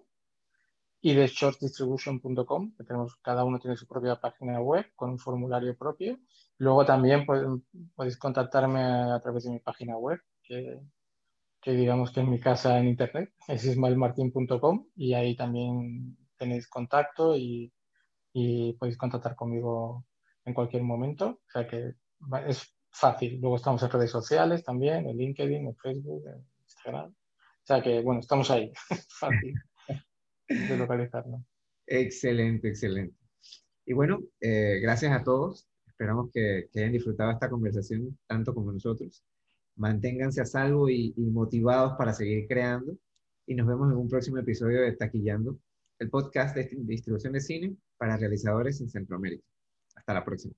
y 1.03 1.15
de 1.15 1.27
shortdistribution.com, 1.27 2.77
que 2.77 2.85
tenemos, 2.85 3.17
cada 3.17 3.45
uno 3.45 3.59
tiene 3.59 3.77
su 3.77 3.87
propia 3.87 4.17
página 4.17 4.61
web 4.61 4.87
con 4.95 5.11
un 5.11 5.19
formulario 5.19 5.77
propio. 5.77 6.19
Luego 6.59 6.85
también 6.85 7.27
podéis 7.95 8.17
contactarme 8.19 8.81
a, 8.83 9.21
través 9.21 9.45
de 9.45 9.51
mi 9.51 9.59
página 9.59 9.97
web, 9.97 10.21
que, 10.43 10.81
que, 11.61 11.73
digamos 11.73 12.13
que 12.13 12.21
es 12.21 12.27
mi 12.27 12.41
casa 12.41 12.79
en 12.79 12.89
internet, 12.89 13.33
es 13.49 13.65
ismaelmartin.com 13.65 14.87
y 14.97 15.15
ahí 15.15 15.37
también 15.37 16.17
tenéis 16.37 16.69
contacto 16.69 17.37
y, 17.37 17.73
y, 18.33 18.73
podéis 18.75 18.97
contactar 18.97 19.37
conmigo 19.37 20.07
en 20.45 20.55
cualquier 20.55 20.83
momento. 20.83 21.41
O 21.47 21.51
sea 21.51 21.67
que 21.67 21.95
es 22.47 22.75
fácil. 22.91 23.41
Luego 23.41 23.57
estamos 23.57 23.83
en 23.83 23.91
redes 23.91 24.11
sociales 24.11 24.65
también, 24.65 25.07
en 25.07 25.17
LinkedIn, 25.17 25.67
en 25.67 25.77
Facebook, 25.77 26.25
en 26.27 26.47
Instagram. 26.65 27.11
O 27.11 27.67
sea 27.67 27.83
que, 27.83 28.01
bueno, 28.01 28.21
estamos 28.21 28.51
ahí. 28.51 28.73
fácil 29.21 29.55
de 30.49 30.77
localizarlo. 30.77 31.45
Excelente, 31.87 32.69
excelente. 32.69 33.17
Y 33.87 33.93
bueno, 33.93 34.21
eh, 34.41 34.79
gracias 34.83 35.13
a 35.13 35.23
todos. 35.23 35.69
Esperamos 35.87 36.31
que, 36.33 36.69
hayan 36.75 36.93
disfrutado 36.93 37.31
esta 37.31 37.51
conversación 37.51 38.19
tanto 38.27 38.55
como 38.55 38.73
nosotros. 38.73 39.25
Manténganse 39.77 40.41
a 40.41 40.47
salvo 40.47 40.89
y, 40.89 41.15
motivados 41.17 41.95
para 41.97 42.13
seguir 42.13 42.47
creando. 42.47 42.97
Y 43.47 43.55
nos 43.55 43.67
vemos 43.67 43.91
en 43.91 43.99
un 43.99 44.09
próximo 44.09 44.39
episodio 44.39 44.83
de 44.83 44.93
Taquillando, 44.93 45.59
el 45.99 46.11
podcast 46.11 46.55
de 46.57 46.69
distribución 46.83 47.33
de 47.33 47.41
cine 47.41 47.77
para 47.97 48.17
realizadores 48.17 48.81
en 48.81 48.89
Centroamérica. 48.89 49.45
Hasta 49.97 50.15
la 50.15 50.25
próxima. 50.25 50.55